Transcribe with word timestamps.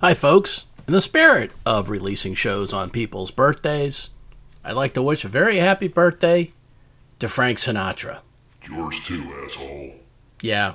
Hi, 0.00 0.14
folks. 0.14 0.66
In 0.86 0.94
the 0.94 1.00
spirit 1.00 1.50
of 1.66 1.90
releasing 1.90 2.34
shows 2.34 2.72
on 2.72 2.88
people's 2.88 3.32
birthdays, 3.32 4.10
I'd 4.62 4.74
like 4.74 4.94
to 4.94 5.02
wish 5.02 5.24
a 5.24 5.28
very 5.28 5.56
happy 5.56 5.88
birthday 5.88 6.52
to 7.18 7.26
Frank 7.26 7.58
Sinatra. 7.58 8.20
Yours 8.70 9.04
too, 9.04 9.24
asshole. 9.44 9.94
Yeah, 10.40 10.74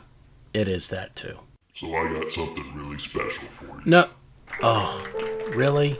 it 0.53 0.67
is 0.67 0.89
that 0.89 1.15
too. 1.15 1.39
So 1.73 1.95
I 1.95 2.11
got 2.11 2.27
something 2.27 2.75
really 2.75 2.97
special 2.97 3.47
for 3.47 3.77
you. 3.77 3.83
No. 3.85 4.09
Oh, 4.61 5.07
really? 5.55 5.97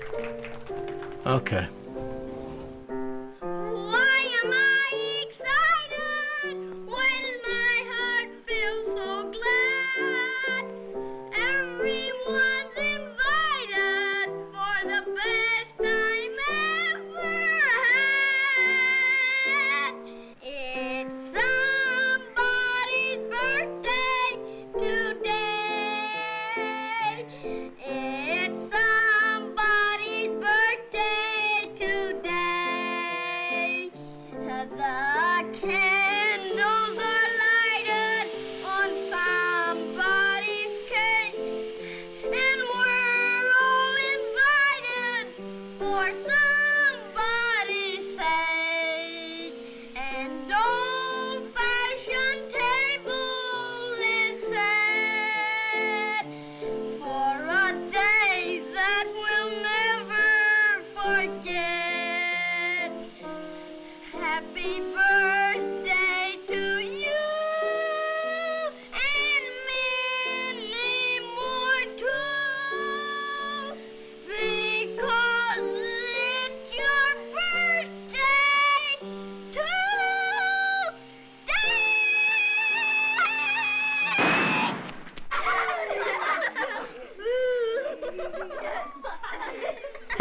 Okay. 1.26 1.70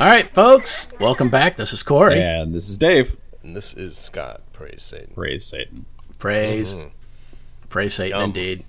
All 0.02 0.08
right, 0.08 0.28
folks. 0.34 0.88
Welcome 0.98 1.28
back. 1.28 1.56
This 1.56 1.72
is 1.72 1.84
Corey. 1.84 2.20
And 2.20 2.52
this 2.52 2.68
is 2.68 2.76
Dave. 2.76 3.18
And 3.44 3.54
this 3.54 3.72
is 3.72 3.96
Scott. 3.96 4.40
Praise 4.52 4.82
Satan. 4.82 5.14
Praise 5.14 5.44
Satan. 5.44 5.84
Praise. 6.18 6.74
Praise 7.68 7.94
Satan, 7.94 8.18
Yum. 8.18 8.24
indeed. 8.30 8.64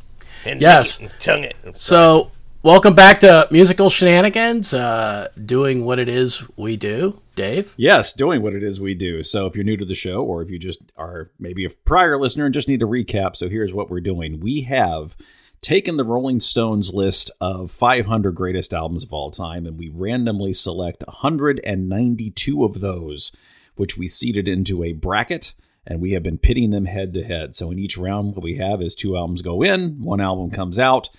And 0.45 0.61
Yes. 0.61 1.01
eat 1.01 1.09
tongue 1.19 1.43
it. 1.45 1.55
So, 1.75 2.29
welcome 2.61 2.93
back 2.93 3.19
to 3.21 3.47
Musical 3.49 3.89
Shenanigans, 3.89 4.75
uh, 4.75 5.29
doing 5.43 5.85
what 5.85 5.97
it 5.97 6.07
is 6.07 6.43
we 6.55 6.77
do. 6.77 7.19
Dave? 7.35 7.73
Yes, 7.77 8.13
doing 8.13 8.43
what 8.43 8.53
it 8.53 8.61
is 8.61 8.79
we 8.79 8.93
do. 8.93 9.23
So 9.23 9.47
if 9.47 9.55
you're 9.55 9.65
new 9.65 9.77
to 9.77 9.85
the 9.85 9.95
show, 9.95 10.23
or 10.23 10.43
if 10.43 10.51
you 10.51 10.59
just 10.59 10.81
are 10.97 11.31
maybe 11.39 11.65
a 11.65 11.71
prior 11.71 12.19
listener 12.21 12.45
and 12.45 12.53
just 12.53 12.67
need 12.67 12.83
a 12.83 12.85
recap, 12.85 13.35
so 13.37 13.49
here's 13.49 13.73
what 13.73 13.89
we're 13.89 14.01
doing. 14.01 14.39
We 14.39 14.61
have 14.69 15.17
taken 15.63 15.97
the 15.97 16.03
Rolling 16.03 16.39
Stones 16.39 16.93
list 16.93 17.31
of 17.39 17.71
500 17.71 18.35
greatest 18.35 18.73
albums 18.73 19.03
of 19.03 19.13
all 19.13 19.31
time, 19.31 19.65
and 19.65 19.79
we 19.79 19.89
randomly 19.89 20.53
select 20.53 21.03
192 21.07 22.63
of 22.63 22.81
those, 22.81 23.31
which 23.75 23.97
we 23.97 24.07
seeded 24.07 24.47
into 24.47 24.83
a 24.83 24.91
bracket, 24.91 25.53
and 25.87 26.01
we 26.01 26.11
have 26.11 26.21
been 26.21 26.37
pitting 26.37 26.71
them 26.71 26.85
head 26.85 27.13
to 27.13 27.23
head. 27.23 27.55
So 27.55 27.71
in 27.71 27.79
each 27.79 27.97
round, 27.97 28.35
what 28.35 28.43
we 28.43 28.57
have 28.57 28.81
is 28.81 28.93
two 28.93 29.15
albums 29.15 29.41
go 29.41 29.63
in, 29.63 30.03
one 30.03 30.21
album 30.21 30.51
comes 30.51 30.77
out. 30.77 31.09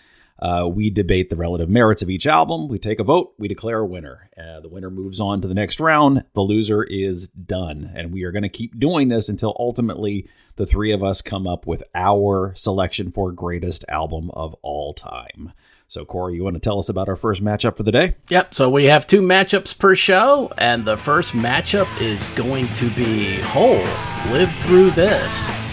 Uh, 0.44 0.68
we 0.68 0.90
debate 0.90 1.30
the 1.30 1.36
relative 1.36 1.70
merits 1.70 2.02
of 2.02 2.10
each 2.10 2.26
album. 2.26 2.68
We 2.68 2.78
take 2.78 3.00
a 3.00 3.04
vote. 3.04 3.32
We 3.38 3.48
declare 3.48 3.78
a 3.78 3.86
winner. 3.86 4.28
Uh, 4.36 4.60
the 4.60 4.68
winner 4.68 4.90
moves 4.90 5.18
on 5.18 5.40
to 5.40 5.48
the 5.48 5.54
next 5.54 5.80
round. 5.80 6.24
The 6.34 6.42
loser 6.42 6.84
is 6.84 7.28
done. 7.28 7.90
And 7.94 8.12
we 8.12 8.24
are 8.24 8.30
going 8.30 8.42
to 8.42 8.50
keep 8.50 8.78
doing 8.78 9.08
this 9.08 9.30
until 9.30 9.56
ultimately 9.58 10.28
the 10.56 10.66
three 10.66 10.92
of 10.92 11.02
us 11.02 11.22
come 11.22 11.46
up 11.46 11.66
with 11.66 11.82
our 11.94 12.52
selection 12.56 13.10
for 13.10 13.32
greatest 13.32 13.86
album 13.88 14.30
of 14.32 14.54
all 14.60 14.92
time. 14.92 15.52
So, 15.88 16.04
Corey, 16.04 16.34
you 16.34 16.44
want 16.44 16.54
to 16.54 16.60
tell 16.60 16.78
us 16.78 16.90
about 16.90 17.08
our 17.08 17.16
first 17.16 17.42
matchup 17.42 17.78
for 17.78 17.82
the 17.82 17.92
day? 17.92 18.16
Yep, 18.28 18.52
so 18.52 18.68
we 18.68 18.84
have 18.84 19.06
two 19.06 19.22
matchups 19.22 19.78
per 19.78 19.94
show, 19.94 20.52
and 20.58 20.84
the 20.84 20.98
first 20.98 21.32
matchup 21.32 21.88
is 22.02 22.26
going 22.28 22.68
to 22.74 22.90
be 22.90 23.36
Hole. 23.40 23.84
Live 24.30 24.54
through 24.56 24.90
this. 24.90 25.63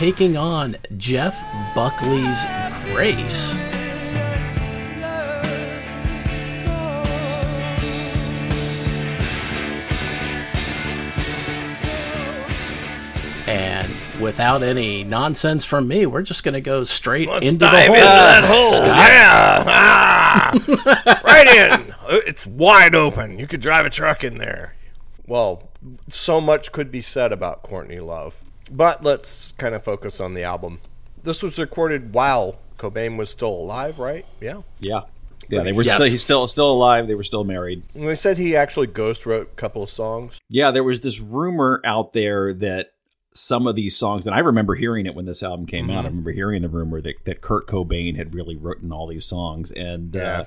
Taking 0.00 0.34
on 0.34 0.78
Jeff 0.96 1.38
Buckley's 1.74 2.46
Grace. 2.84 3.54
And 13.46 13.92
without 14.18 14.62
any 14.62 15.04
nonsense 15.04 15.66
from 15.66 15.86
me, 15.86 16.06
we're 16.06 16.22
just 16.22 16.44
going 16.44 16.54
to 16.54 16.62
go 16.62 16.82
straight 16.84 17.28
Let's 17.28 17.44
into 17.44 17.58
the 17.58 17.68
hole. 17.68 17.80
into 17.80 18.00
that 18.00 18.44
hole. 18.46 18.86
Yeah. 18.86 19.64
Ah. 19.66 21.20
right 21.26 21.46
in. 21.46 21.94
It's 22.26 22.46
wide 22.46 22.94
open. 22.94 23.38
You 23.38 23.46
could 23.46 23.60
drive 23.60 23.84
a 23.84 23.90
truck 23.90 24.24
in 24.24 24.38
there. 24.38 24.76
Well, 25.26 25.68
so 26.08 26.40
much 26.40 26.72
could 26.72 26.90
be 26.90 27.02
said 27.02 27.32
about 27.32 27.62
Courtney 27.62 28.00
Love. 28.00 28.42
But 28.70 29.02
let's 29.02 29.52
kind 29.52 29.74
of 29.74 29.82
focus 29.82 30.20
on 30.20 30.34
the 30.34 30.42
album. 30.44 30.80
This 31.22 31.42
was 31.42 31.58
recorded 31.58 32.14
while 32.14 32.58
Cobain 32.78 33.16
was 33.16 33.30
still 33.30 33.48
alive, 33.50 33.98
right? 33.98 34.24
Yeah. 34.40 34.62
Yeah. 34.78 35.00
Yeah, 35.48 35.64
they 35.64 35.72
were 35.72 35.82
Yes. 35.82 35.94
still, 35.94 36.06
he's 36.06 36.20
still 36.22 36.46
still 36.46 36.70
alive. 36.70 37.08
They 37.08 37.16
were 37.16 37.24
still 37.24 37.42
married. 37.44 37.82
And 37.94 38.06
they 38.08 38.14
said 38.14 38.38
he 38.38 38.54
actually 38.54 38.86
ghost 38.86 39.26
wrote 39.26 39.48
a 39.52 39.54
couple 39.56 39.82
of 39.82 39.90
songs. 39.90 40.38
Yeah, 40.48 40.70
there 40.70 40.84
was 40.84 41.00
this 41.00 41.20
rumor 41.20 41.80
out 41.84 42.12
there 42.12 42.54
that 42.54 42.92
some 43.34 43.66
of 43.66 43.74
these 43.74 43.96
songs, 43.96 44.26
and 44.26 44.34
I 44.34 44.38
remember 44.40 44.76
hearing 44.76 45.06
it 45.06 45.14
when 45.16 45.24
this 45.24 45.42
album 45.42 45.66
came 45.66 45.86
Mm-hmm. 45.88 45.96
out. 45.96 46.04
I 46.04 46.08
remember 46.08 46.30
hearing 46.32 46.62
the 46.62 46.68
rumor 46.68 47.00
that, 47.00 47.14
that 47.24 47.40
Kurt 47.40 47.66
Cobain 47.66 48.16
had 48.16 48.34
really 48.34 48.54
written 48.56 48.92
all 48.92 49.08
these 49.08 49.24
songs, 49.24 49.72
and 49.72 50.14
Yeah. 50.14 50.40
uh, 50.40 50.44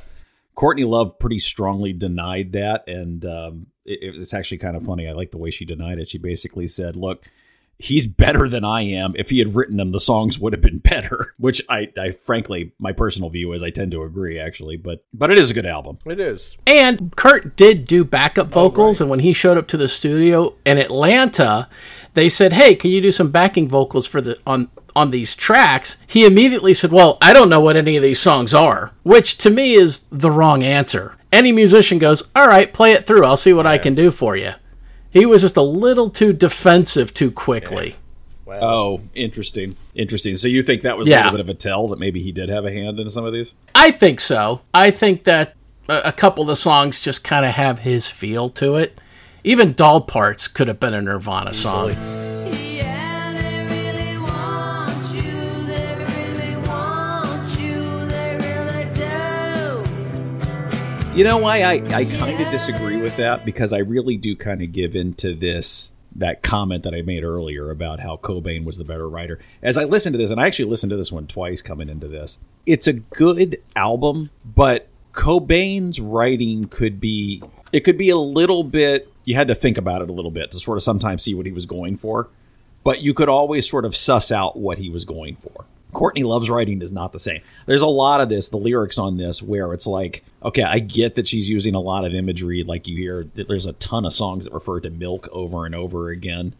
Courtney 0.56 0.84
Love 0.86 1.20
pretty 1.20 1.40
strongly 1.40 1.92
denied 1.94 2.54
that. 2.54 2.88
And 2.88 3.26
um, 3.26 3.68
it, 3.86 4.00
it 4.04 4.18
was 4.18 4.34
actually 4.34 4.60
kind 4.60 4.78
of 4.78 4.84
funny. 4.86 5.08
I 5.08 5.12
like 5.14 5.32
the 5.32 5.38
way 5.38 5.50
she 5.50 5.66
denied 5.66 6.00
it. 6.00 6.08
She 6.10 6.18
basically 6.18 6.68
said, 6.68 6.96
"Look." 6.96 7.28
He's 7.84 8.06
better 8.06 8.48
than 8.48 8.64
I 8.64 8.84
am. 8.84 9.14
If 9.18 9.30
he 9.30 9.40
had 9.40 9.56
written 9.56 9.76
them, 9.76 9.92
the 9.92 10.00
songs 10.00 10.40
would 10.40 10.54
have 10.54 10.62
been 10.62 10.78
better. 10.84 11.34
Which 11.38 11.62
I, 11.68 11.90
I 12.00 12.12
frankly, 12.12 12.72
my 12.80 12.94
personal 12.94 13.30
view 13.30 13.52
is 13.52 13.62
I 13.62 13.72
tend 13.72 13.92
to 13.92 14.04
agree, 14.04 14.40
actually. 14.40 14.78
But 14.78 15.04
but 15.14 15.32
it 15.32 15.38
is 15.38 15.52
a 15.52 15.54
good 15.54 15.66
album. 15.66 16.00
It 16.06 16.18
is. 16.18 16.56
And 16.66 17.14
Kurt 17.18 17.58
did 17.58 17.84
do 17.84 18.06
backup 18.06 18.48
oh, 18.48 18.70
vocals, 18.70 19.02
and 19.02 19.10
when 19.10 19.20
he 19.20 19.34
showed 19.34 19.58
up 19.58 19.68
to 19.68 19.78
the 19.78 19.90
studio 19.90 20.56
in 20.66 20.78
Atlanta, 20.78 21.68
they 22.14 22.30
said, 22.30 22.54
"Hey, 22.54 22.74
can 22.74 22.90
you 22.90 23.02
do 23.02 23.12
some 23.12 23.32
backing 23.32 23.68
vocals 23.68 24.08
for 24.08 24.22
the 24.22 24.40
on 24.48 24.70
on 24.96 25.12
these 25.12 25.36
tracks?" 25.36 25.98
He 26.08 26.26
immediately 26.26 26.74
said, 26.74 26.94
"Well, 26.94 27.18
I 27.22 27.34
don't 27.34 27.50
know 27.50 27.60
what 27.60 27.76
any 27.76 27.98
of 27.98 28.04
these 28.04 28.20
songs 28.20 28.54
are," 28.54 28.92
which 29.04 29.38
to 29.40 29.50
me 29.50 29.74
is 29.74 30.06
the 30.10 30.32
wrong 30.32 30.64
answer. 30.64 31.18
Any 31.34 31.52
musician 31.52 32.00
goes, 32.00 32.24
"All 32.34 32.48
right, 32.48 32.72
play 32.72 32.94
it 32.94 33.06
through. 33.06 33.26
I'll 33.26 33.36
see 33.36 33.52
what 33.52 33.68
I 33.68 33.78
can 33.78 33.94
do 33.94 34.10
for 34.10 34.38
you." 34.38 34.54
He 35.14 35.26
was 35.26 35.42
just 35.44 35.56
a 35.56 35.62
little 35.62 36.10
too 36.10 36.34
defensive 36.34 37.14
too 37.14 37.32
quickly. 37.32 37.96
Oh, 38.48 39.02
interesting. 39.16 39.76
Interesting. 39.96 40.36
So 40.36 40.48
you 40.48 40.64
think 40.64 40.82
that 40.82 40.98
was 40.98 41.08
a 41.08 41.12
little 41.12 41.32
bit 41.32 41.40
of 41.40 41.50
a 41.50 41.54
tell 41.54 41.88
that 41.90 42.00
maybe 42.00 42.22
he 42.22 42.32
did 42.32 42.50
have 42.50 42.66
a 42.66 42.72
hand 42.72 43.00
in 43.00 43.10
some 43.10 43.26
of 43.26 43.34
these? 43.34 43.56
I 43.74 43.92
think 43.92 44.20
so. 44.20 44.62
I 44.74 44.92
think 44.92 45.24
that 45.24 45.56
a, 45.88 46.02
a 46.06 46.12
couple 46.12 46.42
of 46.44 46.48
the 46.48 46.56
songs 46.56 47.00
just 47.00 47.24
kind 47.24 47.46
of 47.46 47.54
have 47.54 47.80
his 47.80 48.08
feel 48.08 48.50
to 48.52 48.76
it. 48.76 49.00
Even 49.44 49.74
Doll 49.74 50.02
Parts 50.02 50.48
could 50.48 50.68
have 50.68 50.80
been 50.80 50.94
a 50.94 51.02
Nirvana 51.02 51.54
song. 51.54 51.96
You 61.16 61.24
know 61.24 61.38
why 61.38 61.62
I, 61.62 61.74
I 61.74 62.06
kind 62.06 62.42
of 62.42 62.52
disagree 62.52 62.98
with 62.98 63.16
that 63.18 63.46
because 63.46 63.72
I 63.72 63.78
really 63.78 64.18
do 64.18 64.36
kind 64.36 64.64
of 64.64 64.72
give 64.72 64.96
into 64.96 65.36
this 65.36 65.94
that 66.16 66.42
comment 66.42 66.84
that 66.84 66.96
I 66.96 67.04
made 67.04 67.24
earlier 67.24 67.70
about 67.70 68.00
how 68.00 68.18
Cobain 68.18 68.66
was 68.66 68.80
the 68.80 68.84
better 68.84 69.08
writer. 69.08 69.38
As 69.62 69.78
I 69.78 69.84
listened 69.84 70.16
to 70.16 70.18
this, 70.18 70.32
and 70.32 70.42
I 70.42 70.48
actually 70.48 70.72
listened 70.72 70.90
to 70.90 70.96
this 70.96 71.12
one 71.12 71.28
twice 71.28 71.62
coming 71.62 71.88
into 71.88 72.08
this, 72.08 72.40
it's 72.66 72.88
a 72.88 72.94
good 72.94 73.62
album, 73.76 74.32
but 74.44 74.88
Cobain's 75.12 76.00
writing 76.00 76.68
could 76.68 77.00
be 77.00 77.44
it 77.72 77.82
could 77.82 77.98
be 77.98 78.10
a 78.10 78.18
little 78.18 78.64
bit 78.64 79.08
you 79.24 79.36
had 79.36 79.50
to 79.50 79.56
think 79.56 79.78
about 79.78 80.02
it 80.02 80.10
a 80.10 80.14
little 80.14 80.32
bit 80.32 80.50
to 80.50 80.60
sort 80.60 80.80
of 80.80 80.84
sometimes 80.84 81.24
see 81.24 81.36
what 81.36 81.46
he 81.46 81.52
was 81.52 81.68
going 81.68 81.96
for, 81.96 82.28
but 82.84 83.04
you 83.04 83.14
could 83.14 83.30
always 83.30 83.70
sort 83.70 83.86
of 83.86 83.96
suss 83.96 84.32
out 84.32 84.58
what 84.58 84.80
he 84.80 84.90
was 84.90 85.06
going 85.06 85.36
for. 85.36 85.66
Courtney 85.94 86.24
Love's 86.24 86.50
writing 86.50 86.82
is 86.82 86.92
not 86.92 87.12
the 87.12 87.20
same. 87.20 87.42
There's 87.66 87.82
a 87.82 87.88
lot 87.88 88.20
of 88.20 88.28
this, 88.28 88.50
the 88.50 88.58
lyrics 88.58 88.98
on 88.98 89.18
this, 89.18 89.42
where 89.42 89.74
it's 89.74 89.88
like, 89.88 90.24
okay, 90.44 90.64
I 90.64 90.80
get 90.80 91.16
that 91.16 91.28
she's 91.28 91.50
using 91.50 91.76
a 91.76 91.80
lot 91.80 92.06
of 92.06 92.14
imagery, 92.14 92.64
like 92.64 92.88
you 92.88 92.98
hear. 92.98 93.24
There's 93.36 93.66
a 93.66 93.74
ton 93.74 94.06
of 94.06 94.14
songs 94.14 94.46
that 94.46 94.54
refer 94.54 94.80
to 94.82 94.90
milk 94.90 95.28
over 95.32 95.66
and 95.66 95.74
over 95.76 96.10
again, 96.10 96.54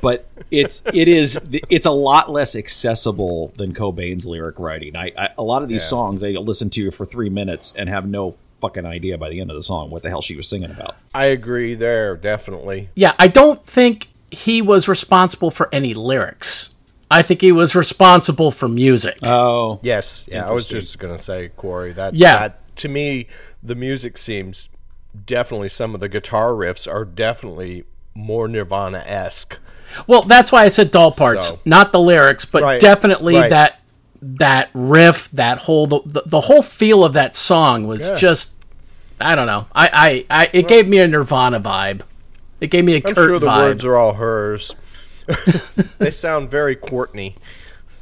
but 0.00 0.28
it's 0.50 0.82
it 0.92 1.08
is 1.08 1.38
it's 1.70 1.86
a 1.86 1.90
lot 1.90 2.30
less 2.30 2.54
accessible 2.56 3.52
than 3.56 3.74
Cobain's 3.74 4.26
lyric 4.26 4.58
writing. 4.58 4.96
I, 4.96 5.12
I 5.18 5.28
a 5.38 5.42
lot 5.42 5.62
of 5.62 5.68
these 5.68 5.82
Yeah. 5.82 5.88
songs 5.88 6.22
I 6.24 6.28
listen 6.30 6.70
to 6.70 6.90
for 6.90 7.04
three 7.06 7.28
minutes 7.30 7.72
and 7.76 7.88
have 7.88 8.06
no 8.08 8.36
fucking 8.60 8.86
idea 8.86 9.18
by 9.18 9.28
the 9.28 9.40
end 9.40 9.50
of 9.50 9.56
the 9.56 9.62
song 9.62 9.90
what 9.90 10.02
the 10.02 10.08
hell 10.08 10.22
she 10.22 10.34
was 10.34 10.48
singing 10.48 10.70
about. 10.70 10.96
I 11.14 11.26
agree 11.26 11.74
there, 11.74 12.16
definitely. 12.16 12.88
Yeah, 12.94 13.12
I 13.18 13.28
don't 13.28 13.64
think 13.66 14.08
he 14.30 14.62
was 14.62 14.88
responsible 14.88 15.50
for 15.50 15.68
any 15.72 15.92
lyrics. 15.94 16.70
I 17.10 17.22
think 17.22 17.40
he 17.42 17.52
was 17.52 17.76
responsible 17.76 18.50
for 18.50 18.66
music. 18.66 19.18
Oh, 19.22 19.78
Yes, 19.82 20.26
yeah, 20.32 20.48
I 20.48 20.52
was 20.52 20.66
just 20.66 20.98
gonna 20.98 21.18
say, 21.18 21.50
Corey, 21.56 21.92
that 21.92 22.14
Yeah. 22.14 22.38
that, 22.48 22.60
to 22.76 22.88
me, 22.88 23.26
the 23.62 23.74
music 23.74 24.18
seems 24.18 24.68
definitely 25.24 25.68
some 25.68 25.94
of 25.94 26.00
the 26.00 26.08
guitar 26.08 26.50
riffs 26.52 26.90
are 26.90 27.04
definitely 27.04 27.84
more 28.14 28.48
Nirvana 28.48 29.02
esque. 29.06 29.58
well, 30.06 30.22
that's 30.22 30.50
why 30.52 30.64
I 30.64 30.68
said 30.68 30.90
doll 30.90 31.12
parts, 31.12 31.48
So- 31.48 31.58
not 31.64 31.92
the 31.92 32.00
lyrics, 32.00 32.44
but 32.44 32.62
Right, 32.62 32.80
definitely 32.80 33.36
right. 33.36 33.50
that 33.50 33.80
that 34.22 34.70
riff, 34.74 35.28
that 35.32 35.58
whole 35.58 35.86
the, 35.86 36.22
the, 36.24 36.40
whole 36.40 36.62
feel 36.62 37.04
of 37.04 37.12
that 37.12 37.36
song 37.36 37.86
was 37.86 38.08
Yeah. 38.08 38.16
just 38.16 38.52
I 39.20 39.34
don't 39.34 39.46
know. 39.46 39.66
I 39.74 40.24
I, 40.30 40.42
I 40.44 40.50
it 40.52 40.68
gave 40.68 40.88
me 40.88 40.98
a 40.98 41.06
Nirvana 41.06 41.60
vibe. 41.60 42.00
It 42.60 42.68
gave 42.70 42.84
me 42.84 42.94
a 42.94 42.96
I'm 42.96 43.02
Kurt 43.02 43.16
sure 43.16 43.38
the 43.38 43.46
vibe. 43.46 43.58
words 43.68 43.84
are 43.84 43.96
all 43.96 44.14
hers. 44.14 44.74
they 45.98 46.10
sound 46.10 46.50
very 46.50 46.74
Courtney. 46.74 47.36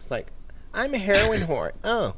It's 0.00 0.10
like 0.10 0.28
I'm 0.72 0.94
a 0.94 0.98
heroin 0.98 1.40
whore. 1.40 1.72
Oh, 1.82 2.14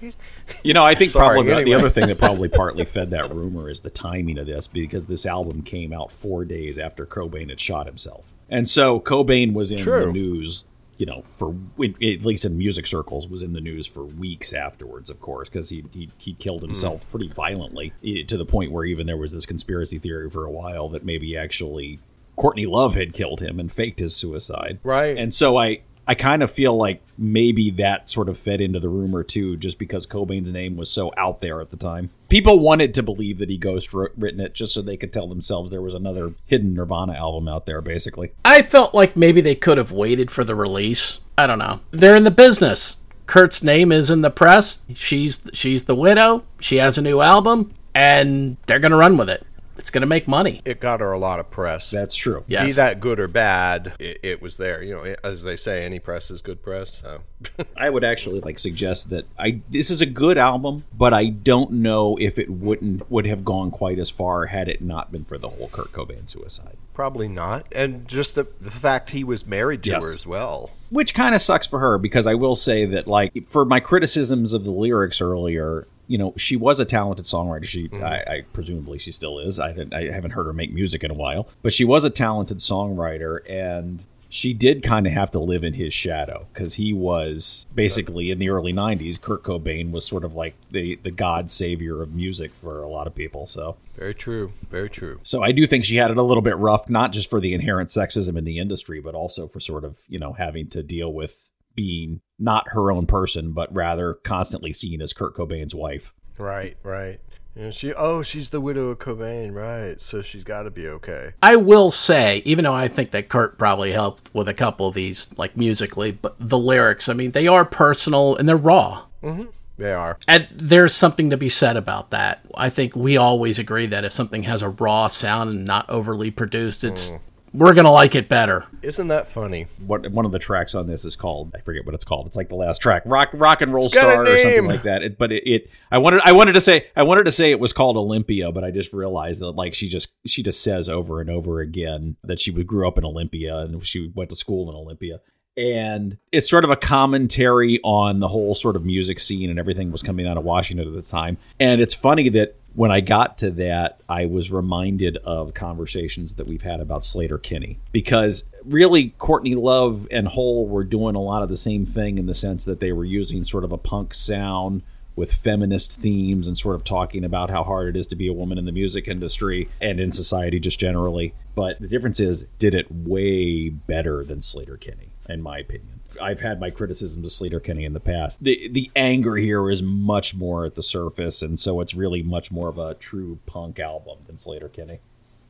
You 0.62 0.74
know, 0.74 0.84
I 0.84 0.94
think 0.94 1.10
Sorry, 1.12 1.36
probably 1.42 1.54
the- 1.64 1.70
the 1.70 1.74
other 1.74 1.88
thing 1.90 2.06
that 2.08 2.18
probably 2.26 2.48
partly 2.48 2.84
fed 2.84 3.10
that 3.10 3.34
rumor 3.34 3.68
is 3.70 3.80
the 3.80 3.90
timing 3.90 4.38
of 4.38 4.46
this 4.46 4.66
because 4.66 5.06
this 5.06 5.24
album 5.26 5.62
came 5.62 5.92
out 5.92 6.10
four 6.10 6.44
days 6.44 6.78
after 6.78 7.06
Cobain 7.06 7.48
had 7.48 7.60
shot 7.60 7.86
himself, 7.86 8.32
and 8.48 8.68
so 8.68 8.98
Cobain 9.00 9.52
was 9.52 9.70
in 9.72 9.84
the 9.84 10.06
news. 10.12 10.64
You 10.96 11.06
know, 11.06 11.22
for 11.36 11.54
at 11.80 12.00
least 12.24 12.44
in 12.44 12.58
music 12.58 12.84
circles, 12.84 13.28
was 13.28 13.40
in 13.42 13.52
the 13.52 13.60
news 13.60 13.86
for 13.86 14.02
weeks 14.02 14.52
afterwards. 14.52 15.10
Of 15.10 15.20
course, 15.20 15.48
because 15.48 15.68
he, 15.68 15.84
he 15.92 16.10
he 16.18 16.34
killed 16.34 16.62
himself 16.62 17.04
Hmm. 17.04 17.10
pretty 17.12 17.28
violently 17.28 17.92
to 18.26 18.36
the 18.36 18.44
point 18.44 18.72
where 18.72 18.84
even 18.84 19.06
there 19.06 19.16
was 19.16 19.30
this 19.30 19.46
conspiracy 19.46 20.00
theory 20.00 20.28
for 20.28 20.44
a 20.44 20.50
while 20.50 20.88
that 20.88 21.04
maybe 21.04 21.36
actually 21.36 22.00
Courtney 22.34 22.66
Love 22.66 22.96
had 22.96 23.12
killed 23.12 23.40
him 23.40 23.60
and 23.60 23.70
faked 23.70 24.00
his 24.00 24.16
suicide. 24.16 24.80
Right. 24.82 25.16
And 25.16 25.32
so 25.32 25.56
I 25.56 25.82
I 26.08 26.14
kind 26.14 26.42
of 26.42 26.50
feel 26.50 26.74
like 26.74 27.02
maybe 27.18 27.70
that 27.72 28.08
sort 28.08 28.30
of 28.30 28.38
fed 28.38 28.62
into 28.62 28.80
the 28.80 28.88
rumor 28.88 29.22
too, 29.22 29.58
just 29.58 29.78
because 29.78 30.06
Cobain's 30.06 30.50
name 30.50 30.74
was 30.74 30.90
so 30.90 31.12
out 31.18 31.42
there 31.42 31.60
at 31.60 31.68
the 31.68 31.76
time. 31.76 32.08
People 32.30 32.60
wanted 32.60 32.94
to 32.94 33.02
believe 33.02 33.36
that 33.38 33.50
he 33.50 33.58
ghost 33.58 33.92
written 33.92 34.40
it 34.40 34.54
just 34.54 34.72
so 34.72 34.80
they 34.80 34.96
could 34.96 35.12
tell 35.12 35.28
themselves 35.28 35.70
there 35.70 35.82
was 35.82 35.92
another 35.92 36.32
hidden 36.46 36.72
Nirvana 36.72 37.12
album 37.12 37.46
out 37.46 37.66
there, 37.66 37.82
basically. 37.82 38.32
I 38.42 38.62
felt 38.62 38.94
like 38.94 39.16
maybe 39.16 39.42
they 39.42 39.54
could 39.54 39.76
have 39.76 39.92
waited 39.92 40.30
for 40.30 40.44
the 40.44 40.54
release. 40.54 41.20
I 41.36 41.46
don't 41.46 41.58
know. 41.58 41.80
They're 41.90 42.16
in 42.16 42.24
the 42.24 42.30
business. 42.30 42.96
Kurt's 43.26 43.62
name 43.62 43.92
is 43.92 44.08
in 44.08 44.22
the 44.22 44.30
press. 44.30 44.80
She's 44.94 45.42
she's 45.52 45.84
the 45.84 45.94
widow. 45.94 46.44
She 46.58 46.76
has 46.76 46.96
a 46.96 47.02
new 47.02 47.20
album, 47.20 47.74
and 47.94 48.56
they're 48.66 48.78
gonna 48.78 48.96
run 48.96 49.18
with 49.18 49.28
it. 49.28 49.46
It's 49.78 49.90
gonna 49.90 50.06
make 50.06 50.26
money. 50.28 50.60
it 50.64 50.80
got 50.80 51.00
her 51.00 51.12
a 51.12 51.18
lot 51.18 51.40
of 51.40 51.50
press. 51.50 51.90
That's 51.90 52.14
true. 52.16 52.44
Yes. 52.46 52.66
Be 52.66 52.72
that 52.72 53.00
good 53.00 53.20
or 53.20 53.28
bad, 53.28 53.94
it, 53.98 54.18
it 54.22 54.42
was 54.42 54.56
there. 54.56 54.82
You 54.82 54.94
know, 54.96 55.14
as 55.24 55.42
they 55.44 55.56
say, 55.56 55.84
any 55.84 55.98
press 55.98 56.30
is 56.30 56.40
good 56.42 56.62
press. 56.62 57.00
So. 57.02 57.20
I 57.76 57.88
would 57.90 58.04
actually 58.04 58.40
like 58.40 58.58
suggest 58.58 59.10
that 59.10 59.24
I 59.38 59.60
this 59.70 59.90
is 59.90 60.00
a 60.00 60.06
good 60.06 60.36
album, 60.38 60.84
but 60.92 61.14
I 61.14 61.26
don't 61.26 61.70
know 61.72 62.16
if 62.20 62.38
it 62.38 62.50
wouldn't 62.50 63.10
would 63.10 63.26
have 63.26 63.44
gone 63.44 63.70
quite 63.70 63.98
as 63.98 64.10
far 64.10 64.46
had 64.46 64.68
it 64.68 64.82
not 64.82 65.12
been 65.12 65.24
for 65.24 65.38
the 65.38 65.48
whole 65.48 65.68
Kurt 65.68 65.92
Cobain 65.92 66.28
suicide. 66.28 66.76
Probably 66.94 67.28
not. 67.28 67.66
And 67.70 68.08
just 68.08 68.34
the, 68.34 68.48
the 68.60 68.72
fact 68.72 69.10
he 69.10 69.22
was 69.22 69.46
married 69.46 69.84
to 69.84 69.90
Yes. 69.90 70.04
her 70.04 70.16
as 70.16 70.26
well. 70.26 70.70
which 70.90 71.14
kind 71.14 71.32
of 71.32 71.40
sucks 71.40 71.64
for 71.66 71.78
her 71.78 71.96
because 71.96 72.26
I 72.26 72.34
will 72.34 72.56
say 72.56 72.84
that 72.86 73.06
like 73.06 73.48
for 73.48 73.64
my 73.64 73.78
criticisms 73.78 74.52
of 74.52 74.64
the 74.64 74.72
lyrics 74.72 75.20
earlier, 75.20 75.86
you 76.08 76.18
know, 76.18 76.34
she 76.36 76.56
was 76.56 76.80
a 76.80 76.84
talented 76.84 77.26
songwriter. 77.26 77.64
She, 77.64 77.88
mm-hmm. 77.88 78.02
I, 78.02 78.16
I 78.22 78.44
presumably 78.52 78.98
she 78.98 79.12
still 79.12 79.38
is. 79.38 79.60
I, 79.60 79.74
I 79.92 80.10
haven't 80.10 80.32
heard 80.32 80.46
her 80.46 80.52
make 80.52 80.72
music 80.72 81.04
in 81.04 81.10
a 81.10 81.14
while, 81.14 81.48
but 81.62 81.72
she 81.72 81.84
was 81.84 82.04
a 82.04 82.10
talented 82.10 82.58
songwriter, 82.58 83.38
and 83.48 84.02
she 84.30 84.52
did 84.52 84.82
kind 84.82 85.06
of 85.06 85.12
have 85.12 85.30
to 85.32 85.38
live 85.38 85.64
in 85.64 85.74
his 85.74 85.94
shadow 85.94 86.46
because 86.52 86.74
he 86.74 86.92
was 86.92 87.66
basically 87.74 88.30
in 88.30 88.38
the 88.38 88.50
early 88.50 88.72
'90s. 88.72 89.20
Kurt 89.20 89.42
Cobain 89.42 89.90
was 89.90 90.06
sort 90.06 90.24
of 90.24 90.34
like 90.34 90.54
the 90.70 90.98
the 91.02 91.10
god 91.10 91.50
savior 91.50 92.02
of 92.02 92.14
music 92.14 92.52
for 92.54 92.82
a 92.82 92.88
lot 92.88 93.06
of 93.06 93.14
people. 93.14 93.46
So 93.46 93.76
Very 93.94 94.14
true. 94.14 94.52
Very 94.70 94.90
true. 94.90 95.20
so 95.22 95.42
I 95.42 95.52
do 95.52 95.66
think 95.66 95.84
she 95.84 95.96
had 95.96 96.10
it 96.10 96.16
a 96.16 96.22
little 96.22 96.42
bit 96.42 96.56
rough, 96.56 96.88
not 96.88 97.12
just 97.12 97.30
for 97.30 97.40
the 97.40 97.54
inherent 97.54 97.90
sexism 97.90 98.36
in 98.36 98.44
the 98.44 98.58
industry, 98.58 99.00
but 99.00 99.14
also 99.14 99.48
for 99.48 99.60
sort 99.60 99.84
of, 99.84 99.96
you 100.08 100.18
know, 100.18 100.32
having 100.32 100.68
to 100.68 100.82
deal 100.82 101.12
with 101.12 101.42
being 101.78 102.20
not 102.40 102.64
her 102.70 102.90
own 102.90 103.06
person, 103.06 103.52
but 103.52 103.72
rather 103.72 104.14
constantly 104.24 104.72
seen 104.72 105.00
as 105.00 105.12
Kurt 105.12 105.36
Cobain's 105.36 105.76
wife. 105.76 106.12
Right, 106.36 106.76
right. 106.82 107.20
And 107.54 107.72
she, 107.72 107.94
oh, 107.94 108.20
she's 108.22 108.48
the 108.48 108.60
widow 108.60 108.88
of 108.88 108.98
Cobain, 108.98 109.54
right? 109.54 110.00
So 110.00 110.20
she's 110.20 110.42
got 110.42 110.64
to 110.64 110.72
be 110.72 110.88
okay. 110.88 111.34
I 111.40 111.54
will 111.54 111.92
say, 111.92 112.42
even 112.44 112.64
though 112.64 112.74
I 112.74 112.88
think 112.88 113.12
that 113.12 113.28
Kurt 113.28 113.58
probably 113.58 113.92
helped 113.92 114.34
with 114.34 114.48
a 114.48 114.54
couple 114.54 114.88
of 114.88 114.94
these, 114.94 115.28
like 115.38 115.56
musically, 115.56 116.10
but 116.10 116.34
the 116.40 116.58
lyrics, 116.58 117.08
I 117.08 117.12
mean, 117.12 117.30
they 117.30 117.46
are 117.46 117.64
personal 117.64 118.34
and 118.34 118.48
they're 118.48 118.56
raw. 118.56 119.04
Mm-hmm. 119.22 119.50
They 119.76 119.92
are. 119.92 120.18
And 120.26 120.48
there's 120.50 120.96
something 120.96 121.30
to 121.30 121.36
be 121.36 121.48
said 121.48 121.76
about 121.76 122.10
that. 122.10 122.40
I 122.56 122.70
think 122.70 122.96
we 122.96 123.16
always 123.16 123.60
agree 123.60 123.86
that 123.86 124.02
if 124.02 124.12
something 124.12 124.42
has 124.42 124.62
a 124.62 124.70
raw 124.70 125.06
sound 125.06 125.50
and 125.50 125.64
not 125.64 125.88
overly 125.88 126.32
produced, 126.32 126.82
it's 126.82 127.10
mm. 127.10 127.20
We're 127.52 127.74
gonna 127.74 127.92
like 127.92 128.14
it 128.14 128.28
better. 128.28 128.66
Isn't 128.82 129.08
that 129.08 129.26
funny? 129.26 129.66
What 129.78 130.10
one 130.10 130.24
of 130.24 130.32
the 130.32 130.38
tracks 130.38 130.74
on 130.74 130.86
this 130.86 131.04
is 131.04 131.16
called? 131.16 131.52
I 131.54 131.60
forget 131.60 131.84
what 131.86 131.94
it's 131.94 132.04
called. 132.04 132.26
It's 132.26 132.36
like 132.36 132.48
the 132.48 132.54
last 132.56 132.80
track, 132.80 133.02
rock, 133.06 133.30
rock 133.32 133.62
and 133.62 133.72
roll 133.72 133.86
It's 133.86 133.94
got 133.94 134.08
a 134.08 134.12
star 134.12 134.26
or 134.26 134.38
something 134.38 134.66
like 134.66 134.82
that. 134.82 135.02
It, 135.02 135.18
but 135.18 135.32
it, 135.32 135.42
it, 135.46 135.70
I 135.90 135.98
wanted, 135.98 136.20
I 136.24 136.32
wanted 136.32 136.52
to 136.52 136.60
say, 136.60 136.86
I 136.96 137.02
wanted 137.02 137.24
to 137.24 137.32
say 137.32 137.50
it 137.50 137.60
was 137.60 137.72
called 137.72 137.96
Olympia, 137.96 138.52
but 138.52 138.64
I 138.64 138.70
just 138.70 138.92
realized 138.92 139.40
that 139.40 139.52
like 139.52 139.74
she 139.74 139.88
just, 139.88 140.12
she 140.26 140.42
just 140.42 140.62
says 140.62 140.88
over 140.88 141.20
and 141.20 141.30
over 141.30 141.60
again 141.60 142.16
that 142.24 142.40
she 142.40 142.50
would 142.50 142.66
grew 142.66 142.86
up 142.86 142.98
in 142.98 143.04
Olympia 143.04 143.56
and 143.58 143.84
she 143.86 144.12
went 144.14 144.30
to 144.30 144.36
school 144.36 144.68
in 144.70 144.76
Olympia. 144.76 145.20
And 145.56 146.18
it's 146.30 146.48
sort 146.48 146.62
of 146.62 146.70
a 146.70 146.76
commentary 146.76 147.80
on 147.82 148.20
the 148.20 148.28
whole 148.28 148.54
sort 148.54 148.76
of 148.76 148.84
music 148.84 149.18
scene 149.18 149.50
and 149.50 149.58
everything 149.58 149.90
was 149.90 150.04
coming 150.04 150.24
out 150.24 150.36
of 150.36 150.44
Washington 150.44 150.86
at 150.86 150.94
the 150.94 151.02
time. 151.02 151.36
And 151.58 151.80
it's 151.80 151.94
funny 151.94 152.28
that 152.28 152.57
when 152.78 152.92
I 152.92 153.00
got 153.00 153.38
to 153.38 153.50
that, 153.50 153.98
I 154.08 154.26
was 154.26 154.52
reminded 154.52 155.16
of 155.16 155.52
conversations 155.52 156.34
that 156.34 156.46
we've 156.46 156.62
had 156.62 156.78
about 156.78 157.02
Sleater-Kinney 157.02 157.80
because 157.90 158.48
really 158.64 159.08
Courtney 159.18 159.56
Love 159.56 160.06
and 160.12 160.28
Hole 160.28 160.64
were 160.68 160.84
doing 160.84 161.16
a 161.16 161.20
lot 161.20 161.42
of 161.42 161.48
the 161.48 161.56
same 161.56 161.84
thing 161.84 162.18
in 162.18 162.26
the 162.26 162.34
sense 162.34 162.62
that 162.66 162.78
they 162.78 162.92
were 162.92 163.04
using 163.04 163.42
sort 163.42 163.64
of 163.64 163.72
a 163.72 163.78
punk 163.78 164.14
sound 164.14 164.82
with 165.16 165.34
feminist 165.34 166.00
themes 166.00 166.46
and 166.46 166.56
sort 166.56 166.76
of 166.76 166.84
talking 166.84 167.24
about 167.24 167.50
how 167.50 167.64
hard 167.64 167.88
it 167.88 167.98
is 167.98 168.06
to 168.06 168.14
be 168.14 168.28
a 168.28 168.32
woman 168.32 168.58
in 168.58 168.64
the 168.64 168.70
music 168.70 169.08
industry 169.08 169.68
and 169.80 169.98
in 169.98 170.12
society 170.12 170.60
just 170.60 170.78
generally. 170.78 171.34
But 171.56 171.80
the 171.80 171.88
difference 171.88 172.20
is, 172.20 172.46
did 172.60 172.76
it 172.76 172.86
way 172.92 173.70
better 173.70 174.22
than 174.22 174.38
Sleater-Kinney, 174.38 175.10
in 175.28 175.42
my 175.42 175.58
opinion. 175.58 175.97
I've 176.20 176.40
had 176.40 176.60
my 176.60 176.70
criticisms 176.70 177.24
of 177.24 177.30
Sleater-Kinney 177.48 177.84
in 177.84 177.92
the 177.92 178.00
past. 178.00 178.42
The 178.42 178.68
the 178.68 178.90
anger 178.96 179.36
here 179.36 179.70
is 179.70 179.82
much 179.82 180.34
more 180.34 180.64
at 180.64 180.74
the 180.74 180.82
surface, 180.82 181.42
and 181.42 181.58
so 181.58 181.80
it's 181.80 181.94
really 181.94 182.22
much 182.22 182.50
more 182.50 182.68
of 182.68 182.78
a 182.78 182.94
true 182.94 183.38
punk 183.46 183.78
album 183.78 184.18
than 184.26 184.36
Sleater-Kinney. 184.36 185.00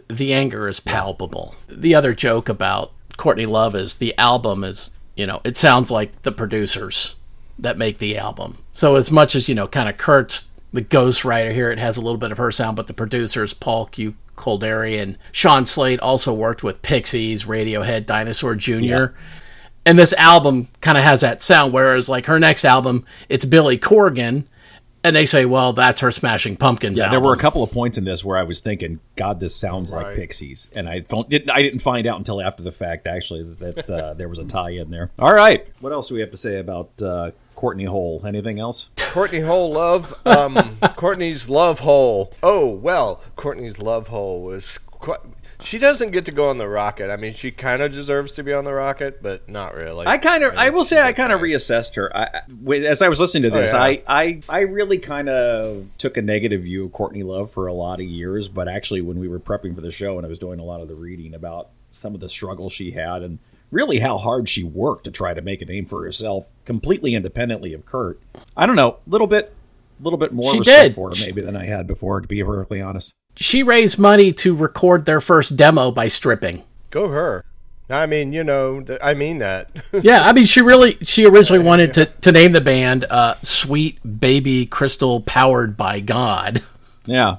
The 0.08 0.32
anger 0.32 0.68
is 0.68 0.80
palpable. 0.80 1.54
The 1.68 1.94
other 1.94 2.14
joke 2.14 2.48
about 2.48 2.92
Courtney 3.16 3.46
Love 3.46 3.74
is 3.74 3.96
the 3.96 4.16
album 4.16 4.64
is, 4.64 4.92
you 5.16 5.26
know, 5.26 5.40
it 5.44 5.58
sounds 5.58 5.90
like 5.90 6.22
the 6.22 6.32
producers 6.32 7.14
that 7.58 7.76
make 7.76 7.98
the 7.98 8.16
album. 8.16 8.58
So 8.72 8.94
as 8.94 9.10
much 9.10 9.34
as, 9.34 9.48
you 9.48 9.54
know, 9.54 9.68
kind 9.68 9.88
of 9.88 9.98
Kurt's 9.98 10.48
the 10.72 10.82
ghostwriter 10.82 11.52
here, 11.52 11.70
it 11.70 11.78
has 11.78 11.96
a 11.96 12.00
little 12.00 12.18
bit 12.18 12.32
of 12.32 12.38
her 12.38 12.52
sound, 12.52 12.76
but 12.76 12.86
the 12.86 12.94
producers, 12.94 13.52
Paul 13.54 13.86
Q. 13.86 14.14
Kolderie 14.36 15.02
and 15.02 15.18
Sean 15.32 15.66
Slade 15.66 15.98
also 15.98 16.32
worked 16.32 16.62
with 16.62 16.80
Pixies, 16.80 17.44
Radiohead, 17.44 18.06
Dinosaur 18.06 18.54
Jr. 18.54 19.06
And 19.88 19.99
this 19.99 20.12
album 20.12 20.68
kind 20.83 20.99
of 20.99 21.04
has 21.04 21.23
that 21.23 21.42
sound, 21.42 21.73
whereas 21.73 22.11
like 22.11 22.26
her 22.26 22.38
next 22.38 22.66
album, 22.66 23.07
it's 23.30 23.47
Billy 23.47 23.78
Corgan, 23.78 24.45
and 25.02 25.16
they 25.16 25.25
say, 25.25 25.47
well, 25.47 25.73
that's 25.73 26.00
her 26.00 26.12
Smashing 26.12 26.57
Pumpkins 26.57 26.99
Yeah, 26.99 27.07
album. 27.07 27.23
there 27.23 27.26
were 27.26 27.35
a 27.35 27.38
couple 27.38 27.62
of 27.62 27.71
points 27.71 27.97
in 27.97 28.04
this 28.04 28.23
where 28.23 28.37
I 28.37 28.42
was 28.42 28.61
thinking, 28.61 29.00
God, 29.16 29.40
this 29.40 29.57
sounds 29.57 29.90
like 29.90 30.14
Pixies, 30.14 30.68
and 30.75 30.90
I 30.90 30.99
don't, 30.99 31.26
didn't. 31.30 31.49
I 31.49 31.62
didn't 31.62 31.78
find 31.78 32.07
out 32.07 32.18
until 32.18 32.42
after 32.42 32.62
the 32.62 32.71
fact, 32.71 33.07
actually, 33.07 33.45
that 33.45 33.88
uh, 33.90 34.12
there 34.12 34.28
was 34.28 34.38
a 34.38 34.45
tie 34.45 34.73
in 34.73 34.90
there. 34.90 35.11
All 35.18 35.33
right, 35.33 35.66
what 35.80 35.92
else 35.95 36.09
do 36.09 36.14
we 36.16 36.21
have 36.21 36.33
to 36.33 36.37
say 36.37 36.59
about 36.59 36.90
uh, 37.00 37.30
Courtney 37.54 37.85
Hole? 37.85 38.23
Anything 38.26 38.61
else? 38.61 38.90
Courtney 38.97 39.40
Hole 39.40 39.73
love. 39.73 40.21
Um, 40.26 40.78
Courtney's 40.97 41.49
love 41.49 41.78
hole. 41.80 42.35
Oh 42.42 42.66
well, 42.66 43.23
Courtney's 43.37 43.78
love 43.78 44.09
hole 44.09 44.42
was 44.42 44.76
quite. 44.90 45.21
She 45.60 45.78
doesn't 45.78 46.12
get 46.12 46.24
to 46.26 46.32
go 46.32 46.48
on 46.50 46.58
the 46.58 46.68
rocket. 46.68 47.10
I 47.10 47.16
mean, 47.16 47.34
she 47.34 47.50
kind 47.50 47.82
of 47.82 47.92
deserves 47.92 48.32
to 48.32 48.44
be 48.44 48.52
on 48.52 48.64
the 48.64 48.72
rocket, 48.72 49.22
but 49.22 49.48
not 49.48 49.74
really. 49.74 50.06
I 50.06 50.18
kind 50.18 50.44
of, 50.44 50.56
I 50.56 50.70
will 50.70 50.84
say, 50.84 51.02
I 51.02 51.12
kind 51.12 51.32
of 51.32 51.40
reassessed 51.40 51.96
her. 51.96 52.16
I, 52.16 52.42
as 52.86 53.02
I 53.02 53.08
was 53.08 53.20
listening 53.20 53.50
to 53.50 53.56
oh, 53.56 53.60
this, 53.60 53.74
Oh, 53.74 53.78
yeah. 53.78 53.82
I, 53.82 54.02
I, 54.06 54.42
I 54.48 54.58
really 54.60 54.98
kind 54.98 55.28
of 55.28 55.86
took 55.98 56.16
a 56.16 56.22
negative 56.22 56.62
view 56.62 56.84
of 56.84 56.92
Courtney 56.92 57.24
Love 57.24 57.50
for 57.50 57.66
a 57.66 57.72
lot 57.72 58.00
of 58.00 58.06
years. 58.06 58.48
But 58.48 58.68
actually, 58.68 59.00
when 59.00 59.18
we 59.18 59.26
were 59.26 59.40
prepping 59.40 59.74
for 59.74 59.80
the 59.80 59.90
show 59.90 60.16
and 60.16 60.24
I 60.24 60.28
was 60.28 60.38
doing 60.38 60.60
a 60.60 60.64
lot 60.64 60.80
of 60.80 60.86
the 60.88 60.94
reading 60.94 61.34
about 61.34 61.70
some 61.90 62.14
of 62.14 62.20
the 62.20 62.28
struggles 62.28 62.72
she 62.72 62.92
had 62.92 63.22
and 63.22 63.40
really 63.70 63.98
how 63.98 64.16
hard 64.16 64.48
she 64.48 64.62
worked 64.62 65.04
to 65.04 65.10
try 65.10 65.34
to 65.34 65.42
make 65.42 65.60
a 65.60 65.64
name 65.64 65.86
for 65.86 66.04
herself, 66.04 66.46
completely 66.64 67.14
independently 67.14 67.72
of 67.74 67.84
Kurt, 67.84 68.20
I 68.56 68.66
don't 68.66 68.76
know, 68.76 68.98
a 69.06 69.10
little 69.10 69.26
bit, 69.26 69.54
little 70.00 70.19
bit 70.19 70.33
more 70.33 70.50
She 70.52 70.59
respect 70.61 70.83
did. 70.90 70.95
for 70.95 71.11
her 71.11 71.14
maybe 71.21 71.40
than 71.40 71.57
I 71.57 71.67
had 71.67 71.87
before, 71.87 72.21
to 72.21 72.28
be 72.28 72.43
perfectly 72.43 72.81
honest. 72.81 73.12
she 73.37 73.62
raised 73.62 73.99
money 73.99 74.33
to 74.35 74.55
record 74.55 75.05
their 75.07 75.21
first 75.21 75.57
demo 75.57 75.90
by 75.90 76.09
stripping. 76.09 76.62
Go 76.90 77.09
her. 77.09 77.45
I 77.90 78.05
mean, 78.07 78.33
you 78.35 78.45
know, 78.45 78.85
I 79.02 79.14
mean 79.14 79.38
that. 79.38 79.71
Yeah, 80.02 80.23
I 80.28 80.33
mean, 80.35 80.45
she 80.45 80.61
really, 80.61 80.99
she 81.02 81.25
originally 81.26 81.64
wanted 81.64 81.93
to, 81.95 82.05
to 82.07 82.33
name 82.33 82.52
the 82.52 82.61
band 82.61 83.05
uh, 83.09 83.37
Sweet 83.43 83.99
Baby 84.21 84.67
Crystal 84.67 85.21
Powered 85.23 85.76
by 85.76 86.00
God. 86.00 86.62
Yeah, 87.07 87.37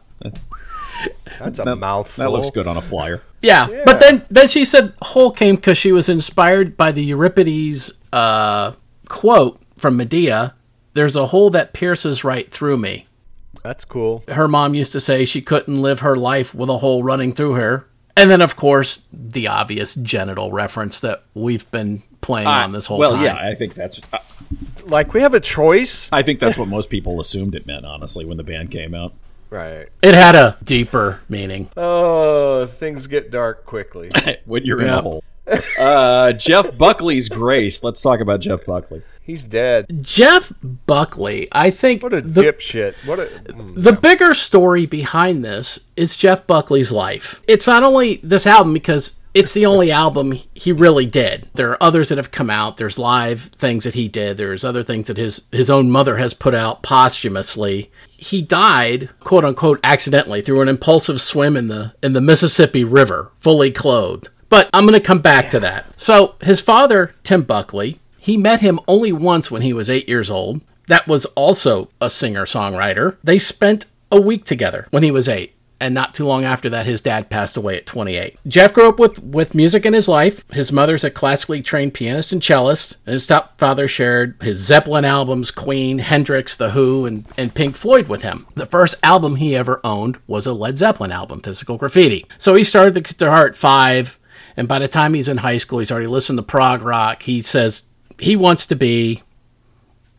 That's 1.40 1.60
a 1.60 1.64
that, 1.64 1.76
mouthful. 1.76 2.24
that 2.24 2.32
looks 2.32 2.50
good 2.50 2.66
on 2.68 2.76
a 2.78 2.82
flyer. 2.82 3.22
Yeah, 3.42 3.68
but 3.86 4.00
then 4.02 4.26
then 4.30 4.48
she 4.50 4.66
said 4.66 4.94
Hole 5.02 5.32
came 5.32 5.56
because 5.56 5.78
she 5.78 5.92
was 5.94 6.10
inspired 6.10 6.76
by 6.76 6.92
the 6.92 7.04
Euripides 7.04 7.94
uh, 8.12 8.74
quote 9.08 9.62
from 9.78 9.96
Medea. 9.96 10.56
There's 10.94 11.16
a 11.16 11.28
hole 11.28 11.50
that 11.52 11.74
pierces 11.74 12.24
right 12.24 12.52
through 12.52 12.78
me. 12.78 13.08
That's 13.64 13.86
cool. 13.86 14.24
Her 14.28 14.48
mom 14.48 14.74
used 14.74 14.92
to 14.94 15.00
say 15.00 15.26
she 15.26 15.42
couldn't 15.42 15.76
live 15.76 16.00
her 16.00 16.16
life 16.16 16.56
with 16.56 16.70
a 16.70 16.78
hole 16.78 17.04
running 17.04 17.34
through 17.34 17.54
her. 17.54 17.86
And 18.16 18.30
then, 18.30 18.42
of 18.42 18.56
course, 18.56 19.04
the 19.14 19.48
obvious 19.48 19.96
genital 19.96 20.52
reference 20.52 21.00
that 21.02 21.24
we've 21.34 21.70
been 21.72 22.04
playing 22.22 22.48
ah, 22.48 22.64
on 22.64 22.72
this 22.74 22.86
whole 22.88 23.00
well, 23.00 23.12
time. 23.12 23.24
yeah, 23.24 23.36
I 23.36 23.56
think 23.56 23.76
that's. 23.76 24.02
I- 24.12 24.20
Like 24.84 25.14
we 25.14 25.22
have 25.22 25.34
a 25.34 25.40
choice, 25.40 26.10
I 26.12 26.24
think 26.24 26.40
that's 26.40 26.58
what 26.58 26.68
most 26.68 26.90
people 26.90 27.20
assumed 27.22 27.54
it 27.54 27.68
meant, 27.68 27.86
honestly, 27.86 28.26
when 28.26 28.38
the 28.38 28.44
band 28.44 28.72
came 28.72 28.96
out. 28.96 29.14
right? 29.52 29.88
It 30.02 30.16
had 30.16 30.36
a 30.36 30.58
deeper 30.64 31.22
meaning. 31.30 31.70
Oh, 31.78 32.66
things 32.66 33.08
get 33.08 33.30
dark 33.30 33.66
quickly. 33.66 34.12
when 34.46 34.64
you're 34.66 34.82
in 34.82 34.90
a 34.90 35.02
hole. 35.02 35.24
Uh, 35.80 36.34
Jeff 36.34 36.78
Buckley's 36.78 37.30
Grace. 37.30 37.84
Let's 37.84 38.02
talk 38.02 38.20
about 38.20 38.40
Jeff 38.42 38.66
Buckley. 38.66 39.02
He's 39.22 39.46
dead. 39.46 39.86
Jeff 40.02 40.52
Buckley, 40.62 41.48
I 41.52 41.70
think 41.72 42.02
What 42.04 42.14
a 42.14 42.22
the, 42.22 42.42
dipshit. 42.42 42.96
What 43.06 43.20
a. 43.20 43.26
mm. 43.26 43.74
the 43.76 43.94
bigger 43.94 44.34
story 44.34 44.86
behind 44.86 45.46
this 45.46 45.80
is 45.96 46.18
Jeff 46.18 46.48
Buckley's 46.48 46.92
life. 46.92 47.42
It's 47.48 47.68
not 47.68 47.84
only 47.84 48.20
this 48.24 48.48
album 48.48 48.74
because 48.74 49.18
it's 49.36 49.54
the 49.54 49.68
only 49.68 49.92
album 49.92 50.32
he 50.56 50.72
really 50.72 51.06
did. 51.06 51.48
There 51.54 51.70
are 51.70 51.84
others 51.84 52.10
that 52.10 52.18
have 52.18 52.32
come 52.32 52.50
out. 52.50 52.78
There's 52.78 52.98
live 52.98 53.44
things 53.44 53.84
that 53.84 53.94
he 53.94 54.08
did. 54.08 54.38
There's 54.38 54.64
other 54.64 54.84
things 54.84 55.08
that 55.08 55.18
his 55.18 55.44
his 55.52 55.70
own 55.70 55.92
mother 55.92 56.18
has 56.18 56.34
put 56.34 56.56
out 56.56 56.82
posthumously. 56.82 57.92
He 58.08 58.42
died, 58.42 59.10
quote 59.20 59.46
unquote, 59.46 59.80
accidentally 59.84 60.42
through 60.42 60.62
an 60.62 60.68
impulsive 60.68 61.22
swim 61.22 61.56
in 61.56 61.68
the 61.68 61.94
in 62.02 62.14
the 62.14 62.22
Mississippi 62.22 62.84
River, 62.84 63.32
fully 63.40 63.70
clothed. 63.72 64.30
But 64.50 64.70
I'm 64.74 64.86
going 64.86 65.00
to 65.00 65.06
come 65.06 65.22
back 65.22 65.50
to 65.52 65.60
that. 65.62 66.00
So 66.00 66.36
his 66.42 66.60
father, 66.60 67.14
Tim 67.24 67.44
Buckley, 67.44 68.00
he 68.18 68.38
met 68.38 68.62
him 68.62 68.80
only 68.88 69.12
once 69.12 69.50
when 69.50 69.62
he 69.62 69.74
was 69.74 69.90
eight 69.90 70.10
years 70.10 70.30
old. 70.30 70.62
That 70.88 71.08
was 71.08 71.26
also 71.28 71.90
a 72.02 72.10
singer 72.10 72.46
songwriter. 72.46 73.18
They 73.24 73.40
spent 73.40 73.86
a 74.12 74.20
week 74.20 74.46
together 74.46 74.88
when 74.90 75.04
he 75.04 75.12
was 75.12 75.30
eight. 75.30 75.54
And 75.82 75.94
not 75.94 76.14
too 76.14 76.26
long 76.26 76.44
after 76.44 76.70
that, 76.72 76.86
his 76.86 77.00
dad 77.00 77.30
passed 77.30 77.56
away 77.56 77.78
at 77.78 77.86
28. 77.86 78.38
Jeff 78.46 78.74
grew 78.74 78.90
up 78.90 79.00
with, 79.00 79.24
with 79.24 79.56
music 79.56 79.86
in 79.86 79.94
his 79.94 80.10
life. 80.10 80.44
His 80.52 80.72
mother's 80.72 81.06
a 81.06 81.10
classically 81.10 81.62
trained 81.62 81.94
pianist 81.94 82.34
and 82.34 82.44
cellist. 82.44 82.98
And 83.06 83.14
his 83.14 83.24
stepfather 83.24 83.88
shared 83.88 84.36
his 84.42 84.58
Zeppelin 84.58 85.06
albums, 85.06 85.52
Queen, 85.52 86.00
Hendrix, 86.00 86.56
The 86.58 86.72
Who, 86.72 87.06
and, 87.06 87.26
and 87.38 87.54
Pink 87.54 87.78
Floyd 87.78 88.10
with 88.10 88.24
him. 88.24 88.46
The 88.56 88.66
first 88.66 88.96
album 89.04 89.38
he 89.38 89.56
ever 89.56 89.80
owned 89.84 90.18
was 90.28 90.46
a 90.46 90.54
Led 90.54 90.78
Zeppelin 90.78 91.14
album, 91.14 91.40
Physical 91.40 91.78
Graffiti. 91.78 92.26
So 92.38 92.56
he 92.56 92.64
started 92.66 92.94
the 92.94 93.02
guitar 93.02 93.48
at 93.48 93.56
five. 93.56 94.19
And 94.60 94.68
by 94.68 94.78
the 94.78 94.90
time 94.90 95.14
he's 95.14 95.30
in 95.30 95.38
high 95.38 95.58
school, 95.58 95.80
he's 95.80 95.90
already 95.90 96.08
listened 96.08 96.38
to 96.38 96.44
prog 96.44 96.82
rock. 96.82 97.24
He 97.24 97.42
says 97.42 97.84
he 98.20 98.36
wants 98.36 98.66
to 98.66 98.76
be 98.76 99.24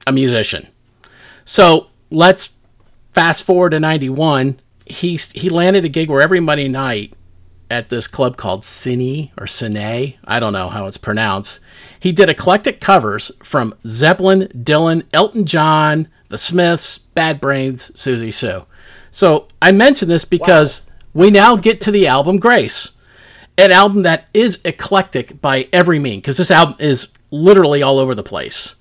a 0.06 0.12
musician. 0.12 0.66
So 1.44 1.88
let's 2.10 2.54
fast 3.12 3.42
forward 3.42 3.70
to 3.70 3.80
91. 3.80 4.58
He, 4.86 5.16
he 5.34 5.50
landed 5.50 5.84
a 5.84 5.90
gig 5.90 6.08
where 6.08 6.22
every 6.22 6.40
Monday 6.40 6.68
night 6.68 7.12
at 7.70 7.90
this 7.90 8.06
club 8.06 8.38
called 8.38 8.62
Cine 8.62 9.30
or 9.36 9.44
Cine, 9.44 10.16
I 10.24 10.40
don't 10.40 10.54
know 10.54 10.70
how 10.70 10.86
it's 10.86 10.96
pronounced. 10.96 11.60
He 12.00 12.10
did 12.10 12.30
eclectic 12.30 12.80
covers 12.80 13.30
from 13.44 13.74
Zeppelin, 13.86 14.48
Dylan, 14.54 15.04
Elton 15.12 15.44
John, 15.44 16.08
The 16.30 16.38
Smiths, 16.38 16.96
Bad 16.96 17.42
Brains, 17.42 17.90
Siouxsie 17.90 18.32
Sioux. 18.32 18.64
So 19.10 19.48
I 19.60 19.72
mention 19.72 20.08
this 20.08 20.24
because 20.24 20.86
we 21.12 21.30
now 21.30 21.56
get 21.56 21.82
to 21.82 21.90
the 21.90 22.06
album 22.06 22.38
Grace 22.38 22.92
an 23.60 23.72
album 23.72 24.02
that 24.02 24.26
is 24.32 24.60
eclectic 24.64 25.40
by 25.40 25.68
every 25.72 25.98
mean 25.98 26.20
because 26.20 26.36
this 26.36 26.50
album 26.50 26.76
is 26.78 27.08
literally 27.30 27.82
all 27.82 27.98
over 27.98 28.14
the 28.14 28.22
place. 28.22 28.76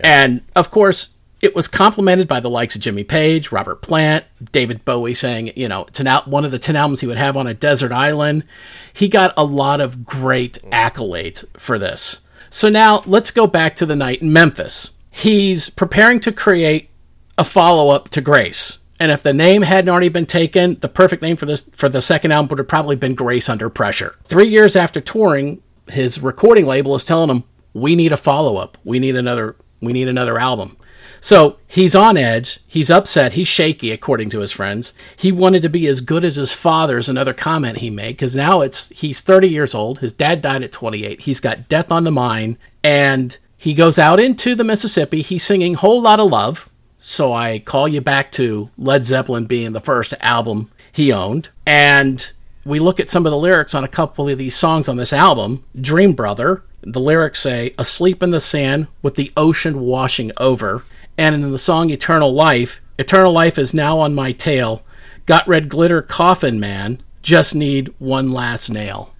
And 0.00 0.42
of 0.54 0.70
course 0.70 1.16
it 1.42 1.54
was 1.54 1.68
complemented 1.68 2.26
by 2.26 2.40
the 2.40 2.50
likes 2.50 2.74
of 2.74 2.80
jimmy 2.80 3.04
page 3.04 3.52
robert 3.52 3.82
plant 3.82 4.24
david 4.52 4.82
bowie 4.86 5.12
saying 5.12 5.52
you 5.54 5.68
know 5.68 5.84
it's 5.84 6.00
an 6.00 6.06
al- 6.06 6.22
one 6.22 6.46
of 6.46 6.50
the 6.50 6.58
10 6.58 6.74
albums 6.76 7.00
he 7.00 7.06
would 7.06 7.18
have 7.18 7.36
on 7.36 7.46
a 7.46 7.54
desert 7.54 7.92
island. 7.92 8.44
He 8.92 9.08
got 9.08 9.34
a 9.36 9.44
lot 9.44 9.80
of 9.80 10.04
great 10.04 10.58
accolades 10.72 11.44
for 11.58 11.78
this. 11.78 12.20
So 12.48 12.68
now 12.70 13.02
let's 13.04 13.30
go 13.30 13.46
back 13.46 13.76
to 13.76 13.86
the 13.86 13.96
night 13.96 14.22
in 14.22 14.32
memphis. 14.32 14.90
He's 15.10 15.68
preparing 15.68 16.20
to 16.20 16.32
create 16.32 16.88
a 17.36 17.44
follow-up 17.44 18.08
to 18.10 18.20
grace 18.22 18.78
and 18.98 19.12
if 19.12 19.22
the 19.22 19.32
name 19.32 19.62
hadn't 19.62 19.90
already 19.90 20.08
been 20.08 20.26
taken, 20.26 20.78
the 20.80 20.88
perfect 20.88 21.22
name 21.22 21.36
for 21.36 21.46
this 21.46 21.68
for 21.72 21.88
the 21.88 22.02
second 22.02 22.32
album 22.32 22.48
would 22.48 22.58
have 22.58 22.68
probably 22.68 22.96
been 22.96 23.14
Grace 23.14 23.48
Under 23.48 23.68
Pressure. 23.68 24.16
Three 24.24 24.48
years 24.48 24.76
after 24.76 25.00
touring, 25.00 25.60
his 25.88 26.22
recording 26.22 26.66
label 26.66 26.94
is 26.94 27.04
telling 27.04 27.30
him, 27.30 27.44
"We 27.72 27.94
need 27.94 28.12
a 28.12 28.16
follow 28.16 28.56
up. 28.56 28.78
We 28.84 28.98
need 28.98 29.16
another. 29.16 29.56
We 29.80 29.92
need 29.92 30.08
another 30.08 30.38
album." 30.38 30.76
So 31.20 31.56
he's 31.66 31.94
on 31.94 32.16
edge. 32.16 32.60
He's 32.66 32.90
upset. 32.90 33.34
He's 33.34 33.48
shaky, 33.48 33.90
according 33.90 34.30
to 34.30 34.40
his 34.40 34.52
friends. 34.52 34.92
He 35.16 35.32
wanted 35.32 35.62
to 35.62 35.68
be 35.68 35.86
as 35.86 36.00
good 36.00 36.24
as 36.24 36.36
his 36.36 36.52
father's. 36.52 37.08
Another 37.08 37.32
comment 37.32 37.78
he 37.78 37.90
made 37.90 38.16
because 38.16 38.36
now 38.36 38.60
it's 38.60 38.90
he's 38.90 39.20
30 39.20 39.48
years 39.48 39.74
old. 39.74 39.98
His 39.98 40.12
dad 40.12 40.40
died 40.40 40.62
at 40.62 40.72
28. 40.72 41.22
He's 41.22 41.40
got 41.40 41.68
death 41.68 41.90
on 41.92 42.04
the 42.04 42.10
mind, 42.10 42.56
and 42.82 43.36
he 43.56 43.74
goes 43.74 43.98
out 43.98 44.20
into 44.20 44.54
the 44.54 44.64
Mississippi. 44.64 45.22
He's 45.22 45.44
singing 45.44 45.74
"Whole 45.74 46.00
Lot 46.02 46.20
of 46.20 46.30
Love." 46.30 46.68
So 47.08 47.32
I 47.32 47.60
call 47.60 47.86
you 47.86 48.00
back 48.00 48.32
to 48.32 48.68
Led 48.76 49.06
Zeppelin 49.06 49.44
being 49.44 49.74
the 49.74 49.80
first 49.80 50.12
album 50.18 50.72
he 50.90 51.12
owned. 51.12 51.50
And 51.64 52.32
we 52.64 52.80
look 52.80 52.98
at 52.98 53.08
some 53.08 53.24
of 53.24 53.30
the 53.30 53.38
lyrics 53.38 53.76
on 53.76 53.84
a 53.84 53.88
couple 53.88 54.28
of 54.28 54.38
these 54.38 54.56
songs 54.56 54.88
on 54.88 54.96
this 54.96 55.12
album. 55.12 55.62
Dream 55.80 56.14
Brother, 56.14 56.64
the 56.82 56.98
lyrics 56.98 57.38
say, 57.38 57.72
Asleep 57.78 58.24
in 58.24 58.32
the 58.32 58.40
sand 58.40 58.88
with 59.02 59.14
the 59.14 59.32
ocean 59.36 59.82
washing 59.82 60.32
over. 60.38 60.82
And 61.16 61.32
in 61.36 61.52
the 61.52 61.58
song 61.58 61.90
Eternal 61.90 62.34
Life, 62.34 62.80
Eternal 62.98 63.30
Life 63.30 63.56
is 63.56 63.72
now 63.72 64.00
on 64.00 64.12
my 64.12 64.32
tail. 64.32 64.82
Got 65.26 65.46
red 65.46 65.68
glitter 65.68 66.02
coffin 66.02 66.58
man, 66.58 67.00
just 67.22 67.54
need 67.54 67.94
one 68.00 68.32
last 68.32 68.68
nail. 68.68 69.14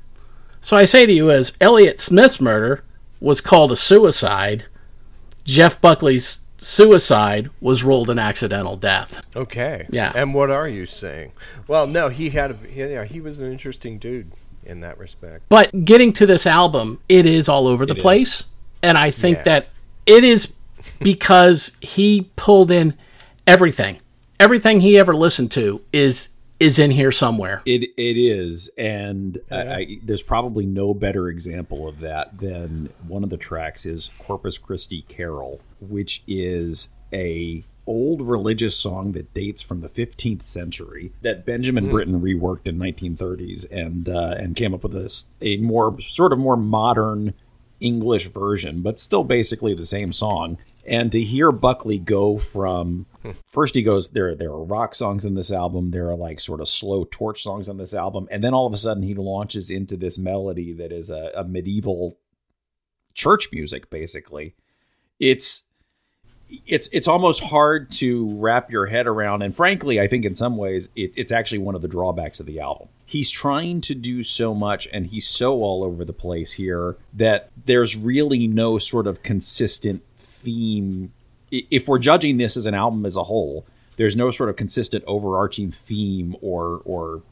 So 0.61 0.77
I 0.77 0.87
say 0.87 1.07
to 1.07 1.13
you, 1.13 1.31
as 1.31 1.53
Elliott 1.61 2.01
Smith's 2.01 2.41
murder 2.41 2.83
was 3.21 3.41
called 3.41 3.71
a 3.71 3.77
suicide, 3.77 4.65
Jeff 5.45 5.81
Buckley's 5.81 6.41
suicide 6.67 7.49
was 7.61 7.85
ruled 7.85 8.11
an 8.11 8.19
accidental 8.19 8.77
death. 8.77 9.25
Okay. 9.37 9.87
Yeah. 9.91 10.13
And 10.15 10.35
what 10.35 10.51
are 10.51 10.67
you 10.69 10.85
saying? 10.85 11.33
Well, 11.69 11.87
no, 11.87 12.09
he 12.09 12.31
had. 12.31 12.51
A, 12.51 12.55
he, 12.55 12.81
yeah, 12.85 13.05
he 13.05 13.21
was 13.21 13.41
an 13.41 13.51
interesting 13.51 13.99
dude 13.99 14.33
in 14.65 14.81
that 14.81 14.99
respect. 14.99 15.45
But 15.49 15.85
getting 15.85 16.13
to 16.15 16.27
this 16.27 16.47
album, 16.47 17.01
it 17.09 17.25
is 17.25 17.49
all 17.49 17.69
over 17.69 17.87
the 17.87 17.95
It 17.95 18.01
place. 18.03 18.45
And 18.83 18.99
I 18.99 19.11
think 19.11 19.39
Yeah. 19.39 19.43
that 19.45 19.69
it 20.07 20.25
is 20.25 20.53
because 21.01 21.73
he 21.81 22.31
pulled 22.37 22.71
in 22.71 22.95
everything. 23.47 23.99
Everything 24.41 24.81
he 24.81 24.99
ever 24.99 25.15
listened 25.15 25.51
to 25.53 25.81
is 25.93 26.31
is 26.59 26.79
in 26.79 26.91
here 26.91 27.13
somewhere. 27.13 27.63
It 27.65 27.91
it 27.97 28.17
is, 28.17 28.71
and 28.79 29.39
I, 29.51 29.75
I, 29.75 29.99
there's 30.03 30.23
probably 30.23 30.67
no 30.67 30.95
better 30.95 31.29
example 31.29 31.89
of 31.89 32.01
that 32.01 32.39
than 32.39 32.91
one 33.07 33.25
of 33.25 33.31
the 33.31 33.37
tracks 33.37 33.87
is 33.87 34.11
Corpus 34.19 34.59
Christi 34.59 35.03
Carol, 35.03 35.61
which 35.81 36.23
is 36.27 36.89
a 37.13 37.65
old 37.87 38.21
religious 38.21 38.77
song 38.77 39.13
that 39.13 39.33
dates 39.33 39.63
from 39.63 39.81
the 39.81 39.89
15th 39.89 40.43
century 40.43 41.13
that 41.23 41.47
Benjamin 41.47 41.89
Britten 41.89 42.21
reworked 42.21 42.67
in 42.67 42.79
1930s 42.79 43.71
and 43.71 44.09
uh, 44.09 44.35
and 44.39 44.57
came 44.57 44.75
up 44.75 44.83
with 44.83 44.95
a, 44.95 45.25
a 45.41 45.57
more 45.59 46.01
sort 46.01 46.33
of 46.33 46.39
more 46.39 46.57
modern 46.57 47.35
English 47.81 48.27
version, 48.29 48.83
but 48.83 49.01
still 49.01 49.25
basically 49.25 49.75
the 49.75 49.85
same 49.85 50.13
song. 50.13 50.59
And 50.87 51.11
to 51.13 51.21
hear 51.21 51.53
Buckley 51.53 51.99
go 51.99 52.39
from 52.39 53.07
first 53.51 53.75
he 53.75 53.83
goes 53.83 54.11
there 54.11 54.35
there 54.35 54.51
are 54.51 54.63
rock 54.63 54.95
songs 54.95 55.25
in 55.25 55.35
this 55.35 55.51
album, 55.51 55.91
there 55.91 56.09
are 56.09 56.17
like 56.17 56.41
sort 56.41 56.61
of 56.61 56.69
slow 56.69 57.07
torch 57.11 57.43
songs 57.43 57.69
on 57.69 57.77
this 57.77 57.95
album, 57.95 58.29
and 58.31 58.43
then 58.43 58.55
all 58.55 58.67
of 58.67 58.73
a 58.73 58.77
sudden 58.77 59.03
he 59.03 59.15
launches 59.15 59.71
into 59.71 59.97
this 59.97 60.19
melody 60.19 60.73
that 60.73 60.93
is 60.93 61.11
a, 61.11 61.33
a 61.37 61.45
medieval 61.45 62.19
church 63.15 63.49
music 63.53 63.91
basically. 63.91 64.55
It's 65.19 65.65
it's 66.49 66.89
it's 66.93 67.09
almost 67.09 67.43
hard 67.43 67.91
to 67.91 68.33
wrap 68.39 68.71
your 68.71 68.87
head 68.87 69.07
around. 69.09 69.43
And 69.43 69.55
frankly 69.55 70.01
i 70.01 70.07
think 70.07 70.25
in 70.25 70.35
some 70.35 70.57
ways 70.57 70.91
it, 70.95 71.13
it's 71.17 71.33
actually 71.33 71.59
one 71.59 71.75
of 71.75 71.83
the 71.83 71.89
drawbacks 71.89 72.39
of 72.39 72.47
the 72.47 72.61
album. 72.61 72.89
He's 73.05 73.31
trying 73.31 73.81
to 73.83 73.95
do 73.95 74.23
so 74.23 74.55
much 74.55 74.87
and 74.93 75.07
he's 75.07 75.27
so 75.27 75.55
all 75.63 75.83
over 75.83 76.05
the 76.05 76.13
place 76.13 76.53
here 76.53 76.97
that 77.13 77.51
there's 77.65 77.97
really 77.97 78.47
no 78.47 78.79
sort 78.79 79.07
of 79.07 79.23
consistent 79.23 80.03
theme 80.47 81.13
if 81.51 81.83
we're 81.89 81.99
judging 82.11 82.37
this 82.43 82.57
as 82.57 82.67
an 82.67 82.75
album 82.75 83.05
as 83.07 83.17
a 83.17 83.25
whole 83.25 83.65
there's 83.99 84.17
no 84.17 84.31
sort 84.31 84.49
of 84.51 84.57
consistent 84.57 85.03
overarching 85.07 85.71
theme 85.71 86.37
or 86.43 86.83
or 86.85 87.23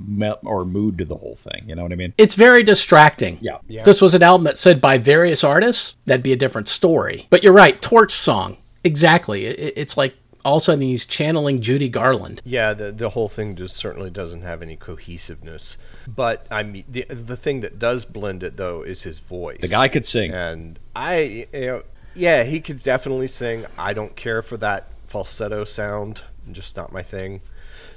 or 0.45 0.65
mood 0.65 0.97
to 0.99 1.05
the 1.05 1.17
whole 1.23 1.35
thing 1.35 1.63
you 1.69 1.75
know 1.75 1.83
what 1.83 1.93
i 1.93 1.97
mean 2.03 2.13
It's 2.17 2.35
very 2.35 2.63
distracting. 2.63 3.39
yeah 3.41 3.59
If 3.69 3.85
this 3.85 4.01
was 4.01 4.15
an 4.15 4.23
album 4.23 4.45
that 4.45 4.57
said 4.59 4.81
by 4.81 4.97
various 4.99 5.45
artists, 5.45 5.97
that'd 6.07 6.23
be 6.31 6.33
a 6.33 6.37
different 6.45 6.69
story. 6.69 7.27
But 7.33 7.43
you're 7.43 7.53
right, 7.65 7.77
Torch 7.83 8.13
song. 8.13 8.57
Exactly. 8.83 9.41
It, 9.47 9.75
it's 9.83 9.97
like 10.03 10.15
all 10.45 10.57
of 10.59 10.63
a 10.63 10.65
sudden 10.67 10.83
he's 10.83 11.05
channeling 11.07 11.61
Judy 11.69 11.89
Garland. 11.89 12.41
Yeah, 12.45 12.73
the 12.81 12.93
the 12.93 13.11
whole 13.11 13.29
thing 13.37 13.57
just 13.57 13.75
certainly 13.77 14.11
doesn't 14.11 14.43
have 14.51 14.61
any 14.63 14.77
cohesiveness. 14.77 15.77
But 16.07 16.47
I 16.51 16.63
mean, 16.63 16.85
the 16.97 17.05
the 17.09 17.37
thing 17.45 17.61
that 17.63 17.79
does 17.79 18.05
blend 18.17 18.43
it 18.43 18.57
though 18.57 18.83
is 18.83 19.03
his 19.05 19.19
voice. 19.21 19.61
the 19.61 19.69
guy 19.81 19.89
could 19.89 20.05
sing 20.07 20.33
and 20.33 20.79
I, 20.97 21.47
you 21.53 21.67
know, 21.71 21.83
yeah, 22.15 22.45
he 22.45 22.61
could 22.61 22.83
definitely 22.83 23.29
sing. 23.29 23.67
I 23.79 23.93
don't 23.93 24.17
care 24.17 24.43
for 24.43 24.57
that 24.59 24.89
falsetto 25.07 25.65
sound. 25.65 26.23
Just 26.51 26.77
not 26.77 26.93
my 26.93 27.03
thing. 27.03 27.41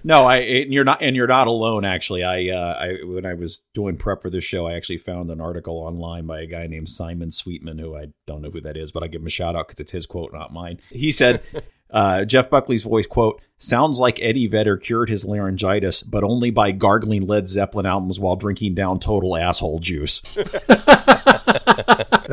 No, 0.03 0.25
I 0.25 0.37
and 0.37 0.73
you're 0.73 0.83
not 0.83 1.01
and 1.01 1.15
you're 1.15 1.27
not 1.27 1.47
alone. 1.47 1.83
Actually, 1.83 2.23
I, 2.23 2.49
uh, 2.49 2.77
I 2.79 3.05
when 3.05 3.25
I 3.25 3.33
was 3.33 3.61
doing 3.73 3.97
prep 3.97 4.21
for 4.21 4.29
this 4.29 4.43
show, 4.43 4.67
I 4.67 4.73
actually 4.73 4.99
found 4.99 5.29
an 5.31 5.41
article 5.41 5.75
online 5.77 6.25
by 6.25 6.41
a 6.41 6.45
guy 6.45 6.67
named 6.67 6.89
Simon 6.89 7.31
Sweetman, 7.31 7.77
who 7.77 7.95
I 7.95 8.07
don't 8.25 8.41
know 8.41 8.49
who 8.49 8.61
that 8.61 8.77
is, 8.77 8.91
but 8.91 9.03
I 9.03 9.07
give 9.07 9.21
him 9.21 9.27
a 9.27 9.31
shout 9.31 9.55
out 9.55 9.67
because 9.67 9.79
it's 9.79 9.91
his 9.91 10.05
quote, 10.05 10.31
not 10.33 10.53
mine. 10.53 10.79
He 10.89 11.11
said, 11.11 11.41
uh, 11.91 12.25
"Jeff 12.25 12.49
Buckley's 12.49 12.83
voice 12.83 13.07
quote 13.07 13.41
sounds 13.59 13.97
like 13.99 14.19
Eddie 14.21 14.47
Vedder 14.47 14.77
cured 14.77 15.09
his 15.09 15.25
laryngitis, 15.25 16.03
but 16.03 16.23
only 16.23 16.51
by 16.51 16.71
gargling 16.71 17.25
Led 17.25 17.49
Zeppelin 17.49 17.87
albums 17.87 18.19
while 18.19 18.35
drinking 18.35 18.75
down 18.75 18.99
total 18.99 19.35
asshole 19.35 19.79
juice. 19.79 20.19
That's 20.35 20.51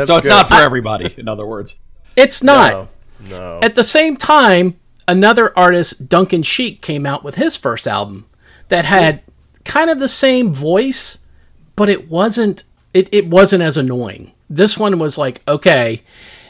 So 0.09 0.17
it's 0.19 0.29
good. 0.29 0.29
not 0.29 0.49
for 0.49 0.55
everybody. 0.57 1.15
In 1.17 1.29
other 1.29 1.47
words, 1.47 1.79
It's 2.17 2.43
not. 2.43 2.89
No, 3.21 3.31
no. 3.31 3.61
At 3.63 3.75
the 3.75 3.85
same 3.85 4.17
time, 4.17 4.79
another 5.09 5.57
artist, 5.59 6.09
Duncan 6.09 6.43
Sheik, 6.43 6.83
came 6.83 7.07
out 7.07 7.25
with 7.25 7.37
his 7.37 7.57
first 7.57 7.87
album 7.87 8.27
that 8.69 8.85
had 8.85 9.23
kind 9.65 9.91
of 9.91 9.99
the 10.01 10.09
same 10.09 10.53
voice, 10.53 11.19
but 11.77 11.89
it 11.89 12.11
wasn't 12.11 12.65
it, 12.93 13.09
it 13.13 13.27
wasn't 13.29 13.63
as 13.63 13.77
annoying. 13.77 14.33
This 14.51 14.79
one 14.79 14.99
was 14.99 15.17
like, 15.19 15.43
okay, 15.49 16.03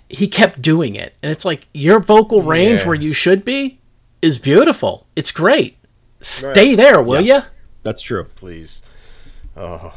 he 0.09 0.29
kept 0.29 0.61
doing 0.63 0.95
it. 0.95 1.15
And 1.23 1.33
it's 1.33 1.45
like 1.45 1.69
your 1.73 2.01
vocal 2.01 2.43
range 2.43 2.83
Yeah. 2.83 2.87
where 2.89 2.97
you 2.97 3.13
should 3.13 3.45
be 3.45 3.79
is 4.23 4.39
beautiful. 4.39 5.07
It's 5.17 5.33
great. 5.33 5.77
Stay 6.21 6.75
there, 6.75 7.03
will 7.03 7.21
ya? 7.21 7.43
that's 7.83 8.01
true. 8.03 8.25
Please. 8.37 8.83
Oh. 9.57 9.93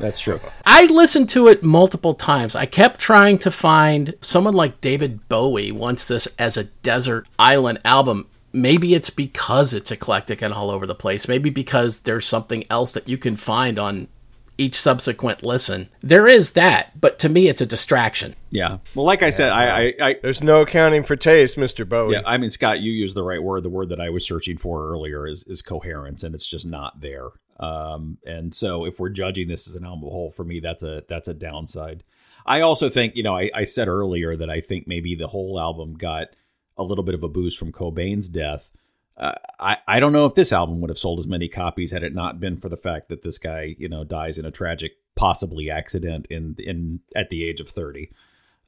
That's 0.00 0.18
true. 0.18 0.40
Oh. 0.44 0.52
I 0.66 0.86
listened 0.86 1.28
to 1.30 1.46
it 1.46 1.62
multiple 1.62 2.14
times. 2.14 2.54
I 2.56 2.66
kept 2.66 2.98
trying 3.00 3.38
to 3.38 3.50
find 3.50 4.14
someone 4.20 4.54
like 4.54 4.80
David 4.80 5.28
Bowie 5.28 5.70
wants 5.70 6.08
this 6.08 6.26
as 6.38 6.56
a 6.56 6.64
desert 6.64 7.28
island 7.38 7.80
album. 7.84 8.26
Maybe 8.52 8.94
it's 8.94 9.10
because 9.10 9.72
it's 9.72 9.90
eclectic 9.92 10.42
and 10.42 10.52
all 10.52 10.70
over 10.70 10.84
the 10.86 10.94
place. 10.96 11.28
Maybe 11.28 11.48
because 11.48 12.00
there's 12.00 12.26
something 12.26 12.64
else 12.70 12.92
that 12.92 13.08
you 13.08 13.16
can 13.16 13.36
find 13.36 13.78
on 13.78 14.08
each 14.58 14.74
subsequent 14.74 15.42
listen. 15.42 15.88
There 16.02 16.26
is 16.26 16.52
that, 16.52 17.00
but 17.00 17.18
to 17.20 17.28
me, 17.28 17.48
it's 17.48 17.60
a 17.60 17.66
distraction. 17.66 18.34
Yeah. 18.50 18.78
Well, 18.94 19.06
like 19.06 19.22
I 19.22 19.30
said, 19.30 19.50
I, 19.50 19.64
I, 19.64 19.92
I 20.00 20.14
There's 20.22 20.42
no 20.42 20.62
accounting 20.62 21.02
for 21.02 21.16
taste, 21.16 21.56
Mister 21.56 21.84
Bowie. 21.84 22.14
Yeah, 22.14 22.22
I 22.26 22.38
mean, 22.38 22.50
Scott, 22.50 22.80
you 22.80 22.92
used 22.92 23.16
the 23.16 23.22
right 23.22 23.42
word. 23.42 23.62
The 23.62 23.70
word 23.70 23.88
that 23.88 24.00
I 24.00 24.10
was 24.10 24.26
searching 24.26 24.56
for 24.56 24.90
earlier 24.90 25.26
is 25.26 25.44
is 25.44 25.62
coherence, 25.62 26.22
and 26.22 26.34
it's 26.34 26.46
just 26.46 26.66
not 26.66 27.00
there. 27.00 27.28
Um, 27.60 28.18
and 28.26 28.54
so, 28.54 28.84
if 28.84 28.98
we're 28.98 29.10
judging 29.10 29.48
this 29.48 29.68
as 29.68 29.76
an 29.76 29.84
album 29.84 30.08
whole, 30.08 30.30
for 30.30 30.44
me, 30.44 30.60
that's 30.60 30.82
a 30.82 31.02
that's 31.08 31.28
a 31.28 31.34
downside. 31.34 32.04
I 32.44 32.60
also 32.60 32.88
think, 32.88 33.14
you 33.14 33.22
know, 33.22 33.36
I, 33.36 33.50
I 33.54 33.64
said 33.64 33.86
earlier 33.86 34.36
that 34.36 34.50
I 34.50 34.60
think 34.60 34.88
maybe 34.88 35.14
the 35.14 35.28
whole 35.28 35.60
album 35.60 35.94
got 35.94 36.28
a 36.76 36.82
little 36.82 37.04
bit 37.04 37.14
of 37.14 37.22
a 37.22 37.28
boost 37.28 37.56
from 37.56 37.70
Cobain's 37.70 38.28
death. 38.28 38.72
Uh, 39.16 39.32
I 39.60 39.76
I 39.86 40.00
don't 40.00 40.12
know 40.12 40.26
if 40.26 40.34
this 40.34 40.52
album 40.52 40.80
would 40.80 40.90
have 40.90 40.98
sold 40.98 41.18
as 41.18 41.26
many 41.26 41.48
copies 41.48 41.90
had 41.92 42.02
it 42.02 42.14
not 42.14 42.40
been 42.40 42.56
for 42.56 42.68
the 42.68 42.76
fact 42.76 43.08
that 43.08 43.22
this 43.22 43.38
guy, 43.38 43.74
you 43.78 43.88
know, 43.88 44.04
dies 44.04 44.38
in 44.38 44.44
a 44.46 44.50
tragic, 44.50 44.92
possibly 45.16 45.70
accident 45.70 46.26
in 46.30 46.56
in 46.58 47.00
at 47.14 47.28
the 47.28 47.44
age 47.44 47.60
of 47.60 47.68
thirty. 47.68 48.10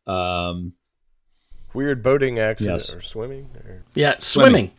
Um, 0.07 0.75
Weird 1.73 2.03
boating 2.03 2.39
accident 2.39 2.75
Yes. 2.75 2.95
or 2.95 3.01
swimming. 3.01 3.51
Or... 3.65 3.85
Yeah, 3.95 4.15
swimming. 4.19 4.71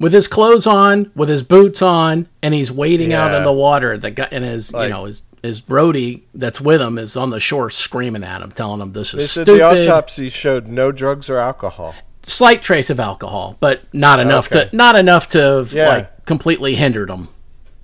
With 0.00 0.12
his 0.12 0.26
clothes 0.26 0.66
on, 0.66 1.12
with 1.14 1.28
his 1.28 1.42
boots 1.42 1.80
on, 1.82 2.26
and 2.42 2.54
he's 2.54 2.72
wading 2.72 3.12
out 3.12 3.34
in 3.34 3.44
the 3.44 3.52
water. 3.52 3.96
The 3.98 4.10
guy 4.10 4.28
and 4.32 4.42
his, 4.44 4.72
Like- 4.72 4.88
you 4.88 4.94
know, 4.94 5.04
his 5.04 5.22
his 5.42 5.62
roadie 5.62 6.22
that's 6.34 6.60
with 6.60 6.82
him 6.82 6.98
is 6.98 7.16
on 7.16 7.30
the 7.30 7.40
shore 7.40 7.70
screaming 7.70 8.24
at 8.24 8.42
him, 8.42 8.52
telling 8.52 8.80
him 8.80 8.92
this 8.92 9.08
is. 9.08 9.12
They 9.14 9.24
is 9.24 9.30
said 9.30 9.42
stupid. 9.44 9.60
the 9.60 9.88
autopsy 9.88 10.28
showed 10.28 10.66
no 10.66 10.92
drugs 10.92 11.30
or 11.30 11.38
alcohol. 11.38 11.94
Slight 12.22 12.62
trace 12.62 12.90
of 12.90 13.00
alcohol, 13.00 13.56
but 13.60 13.82
not 13.92 14.18
oh, 14.18 14.22
enough 14.22 14.50
Okay. 14.52 14.68
to 14.70 14.76
not 14.76 14.96
enough 14.96 15.28
to 15.28 15.38
have, 15.38 15.72
Yeah. 15.72 15.88
like 15.88 16.26
completely 16.26 16.74
hindered 16.74 17.10
him 17.10 17.28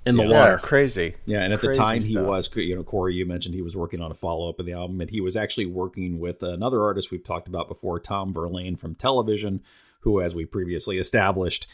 in 0.05 0.15
the 0.15 0.23
Yeah, 0.25 0.39
water. 0.39 0.57
crazy. 0.63 1.15
Yeah, 1.25 1.41
and 1.41 1.53
at 1.53 1.59
the 1.61 1.67
Crazy 1.67 1.79
time 1.81 2.01
he 2.01 2.17
was, 2.17 2.49
you 2.55 2.75
know, 2.75 2.83
Corey, 2.83 3.13
you 3.15 3.25
mentioned 3.25 3.55
he 3.55 3.61
was 3.61 3.75
working 3.75 3.99
on 4.01 4.09
a 4.09 4.13
follow 4.13 4.47
up 4.49 4.59
of 4.59 4.65
the 4.65 4.71
album, 4.73 5.01
and 5.01 5.09
he 5.09 5.19
was 5.19 5.35
actually 5.35 5.65
working 5.65 6.19
with 6.19 6.41
another 6.43 6.81
artist 6.83 7.11
we've 7.11 7.23
talked 7.25 7.47
about 7.47 7.67
before, 7.67 7.99
Tom 7.99 8.33
Verlaine 8.33 8.77
from 8.77 8.95
Television, 8.95 9.61
who, 10.01 10.21
as 10.21 10.33
we 10.33 10.45
previously 10.45 10.97
established, 10.97 11.67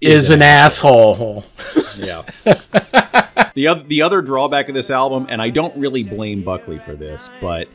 Is 0.00 0.30
an 0.30 0.42
asshole. 0.42 1.44
yeah. 1.96 2.22
the 3.54 3.66
other 3.66 3.82
the 3.82 4.02
other 4.02 4.22
drawback 4.22 4.68
of 4.68 4.74
this 4.74 4.90
album, 4.90 5.26
and 5.28 5.42
I 5.42 5.50
don't 5.50 5.76
really 5.76 6.04
blame 6.04 6.42
Buckley 6.44 6.78
for 6.78 6.94
this, 6.94 7.30
but 7.40 7.66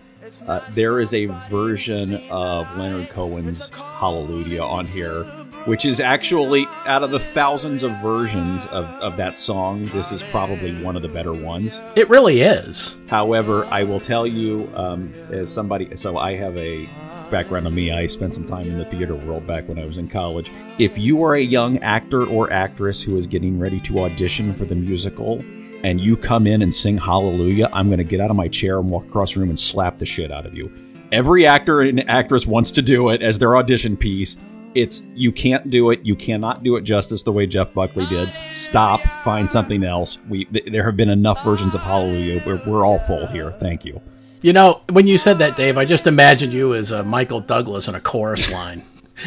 uh, 0.47 0.61
there 0.71 0.99
is 0.99 1.13
a 1.13 1.25
version 1.49 2.15
of 2.29 2.75
Leonard 2.77 3.09
Cohen's 3.09 3.69
Hallelujah 3.69 4.61
on 4.61 4.85
here, 4.85 5.23
which 5.65 5.85
is 5.85 5.99
actually 5.99 6.65
out 6.85 7.03
of 7.03 7.11
the 7.11 7.19
thousands 7.19 7.83
of 7.83 7.91
versions 8.01 8.65
of, 8.67 8.85
of 8.85 9.17
that 9.17 9.37
song, 9.37 9.89
this 9.93 10.11
is 10.11 10.23
probably 10.23 10.81
one 10.81 10.95
of 10.95 11.01
the 11.01 11.07
better 11.07 11.33
ones. 11.33 11.81
It 11.95 12.09
really 12.09 12.41
is. 12.41 12.97
However, 13.07 13.65
I 13.65 13.83
will 13.83 13.99
tell 13.99 14.25
you, 14.25 14.71
um, 14.75 15.13
as 15.31 15.53
somebody, 15.53 15.95
so 15.95 16.17
I 16.17 16.35
have 16.35 16.55
a 16.57 16.89
background 17.29 17.67
on 17.67 17.75
me. 17.75 17.91
I 17.91 18.07
spent 18.07 18.33
some 18.33 18.45
time 18.45 18.67
in 18.67 18.77
the 18.77 18.85
theater 18.85 19.15
world 19.15 19.45
back 19.45 19.67
when 19.67 19.79
I 19.79 19.85
was 19.85 19.97
in 19.97 20.07
college. 20.07 20.51
If 20.79 20.97
you 20.97 21.23
are 21.23 21.35
a 21.35 21.41
young 21.41 21.77
actor 21.79 22.25
or 22.25 22.51
actress 22.51 23.01
who 23.01 23.17
is 23.17 23.27
getting 23.27 23.59
ready 23.59 23.79
to 23.81 23.99
audition 24.01 24.53
for 24.53 24.65
the 24.65 24.75
musical, 24.75 25.43
and 25.83 25.99
you 26.01 26.17
come 26.17 26.47
in 26.47 26.61
and 26.61 26.73
sing 26.73 26.97
Hallelujah, 26.97 27.69
I'm 27.73 27.87
going 27.87 27.99
to 27.99 28.03
get 28.03 28.19
out 28.19 28.29
of 28.29 28.35
my 28.35 28.47
chair 28.47 28.79
and 28.79 28.89
walk 28.89 29.05
across 29.05 29.33
the 29.33 29.39
room 29.39 29.49
and 29.49 29.59
slap 29.59 29.97
the 29.97 30.05
shit 30.05 30.31
out 30.31 30.45
of 30.45 30.53
you. 30.53 30.71
Every 31.11 31.47
actor 31.47 31.81
and 31.81 32.09
actress 32.09 32.45
wants 32.45 32.71
to 32.71 32.81
do 32.81 33.09
it 33.09 33.21
as 33.21 33.39
their 33.39 33.55
audition 33.55 33.95
piece. 33.95 34.37
It's 34.75 35.07
you 35.15 35.31
can't 35.31 35.69
do 35.69 35.91
it. 35.91 36.01
You 36.03 36.15
cannot 36.15 36.63
do 36.63 36.75
it 36.75 36.81
justice 36.81 37.23
the 37.23 37.31
way 37.31 37.47
Jeff 37.47 37.73
Buckley 37.73 38.05
did. 38.05 38.31
Stop. 38.49 39.01
Find 39.23 39.49
something 39.49 39.83
else. 39.83 40.19
We 40.29 40.45
th- 40.45 40.65
there 40.71 40.85
have 40.85 40.97
been 40.97 41.09
enough 41.09 41.43
versions 41.43 41.73
of 41.73 41.81
Hallelujah. 41.81 42.43
We're, 42.45 42.61
we're 42.67 42.85
all 42.85 42.99
full 42.99 43.25
here. 43.27 43.53
Thank 43.53 43.85
you. 43.85 44.01
You 44.41 44.53
know, 44.53 44.81
when 44.89 45.07
you 45.07 45.17
said 45.17 45.39
that, 45.39 45.57
Dave, 45.57 45.77
I 45.77 45.85
just 45.85 46.05
imagined 46.05 46.53
you 46.53 46.75
as 46.75 46.91
a 46.91 47.03
Michael 47.03 47.39
Douglas 47.39 47.87
in 47.87 47.95
a 47.95 48.01
chorus 48.01 48.51
line. 48.51 48.83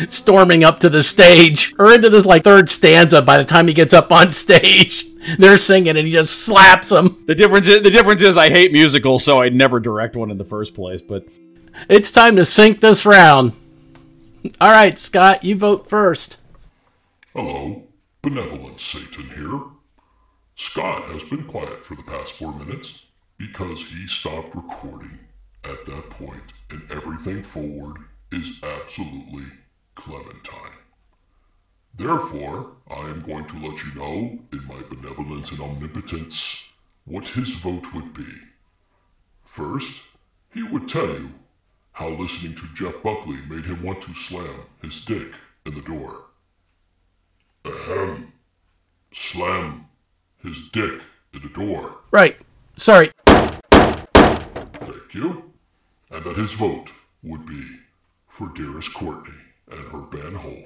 Storming 0.09 0.63
up 0.65 0.79
to 0.81 0.89
the 0.89 1.03
stage 1.03 1.75
or 1.79 1.93
into 1.93 2.09
this 2.09 2.25
like 2.25 2.45
third 2.45 2.69
stanza 2.71 3.21
by 3.23 3.39
the 3.39 3.45
time 3.45 3.67
he 3.69 3.75
gets 3.75 3.93
up 3.93 4.13
on 4.13 4.31
stage. 4.31 5.07
They're 5.39 5.59
singing 5.59 5.97
and 5.97 6.07
he 6.07 6.13
just 6.13 6.41
slaps 6.41 6.89
them. 6.91 7.23
The 7.27 7.35
difference 7.35 7.69
is 7.69 7.83
the 7.83 7.91
difference 7.91 8.23
is 8.23 8.37
I 8.37 8.51
hate 8.51 8.73
musicals, 8.73 9.25
so 9.25 9.41
I'd 9.43 9.55
never 9.55 9.81
direct 9.81 10.17
one 10.17 10.31
in 10.31 10.39
the 10.39 10.45
first 10.45 10.75
place. 10.75 11.03
But 11.03 11.27
It's 11.89 12.11
time 12.11 12.37
to 12.37 12.45
sink 12.45 12.81
this 12.81 13.05
round. 13.05 13.53
All 14.61 14.71
right, 14.71 14.99
Scott, 14.99 15.45
you 15.45 15.57
vote 15.57 15.89
first. 15.89 16.39
Hello, 17.35 17.85
Benevolent 18.23 18.81
Satan 18.81 19.29
here. 19.31 19.61
Scott 20.57 21.05
has 21.11 21.25
been 21.25 21.45
quiet 21.45 21.85
for 21.85 21.95
the 21.95 22.03
past 22.03 22.33
four 22.35 22.53
minutes 22.55 23.07
because 23.39 23.83
he 23.83 24.07
stopped 24.07 24.55
recording 24.55 25.19
at 25.65 25.85
that 25.87 26.09
point, 26.11 26.53
and 26.71 26.83
everything 26.91 27.43
forward 27.43 27.97
is 28.33 28.61
absolutely 28.63 29.45
Clementine. 29.95 30.81
Therefore, 31.95 32.73
I 32.89 33.09
am 33.09 33.21
going 33.21 33.45
to 33.47 33.67
let 33.67 33.85
you 33.85 33.95
know, 33.95 34.39
in 34.53 34.67
my 34.67 34.81
benevolence 34.89 35.51
and 35.51 35.61
omnipotence, 35.61 36.73
what 37.05 37.27
his 37.27 37.51
vote 37.55 37.93
would 37.95 38.15
be. 38.15 38.33
First, 39.45 40.11
he 40.53 40.63
would 40.63 40.89
tell 40.89 41.09
you 41.09 41.35
how 41.93 42.09
listening 42.09 42.55
to 42.55 42.75
Jeff 42.75 43.03
Buckley 43.03 43.39
made 43.49 43.67
him 43.67 43.83
want 43.83 44.01
to 44.03 44.15
slam 44.15 44.61
his 44.81 45.05
dick 45.05 45.35
in 45.67 45.75
the 45.75 45.83
door. 45.83 46.27
Ahem. 47.65 48.33
Slam 49.13 49.87
his 50.43 50.71
dick 50.71 51.03
in 51.35 51.43
the 51.43 51.49
door. 51.49 51.99
Right. 52.13 52.39
Sorry. 52.77 53.11
Thank 53.27 55.15
you. 55.15 55.53
And 56.11 56.25
that 56.25 56.37
his 56.37 56.55
vote 56.55 56.93
would 57.23 57.45
be 57.45 57.63
for 58.29 58.49
dearest 58.55 58.95
Courtney 58.95 59.50
and 59.71 59.89
her 59.89 60.01
band 60.01 60.37
Hole. 60.37 60.65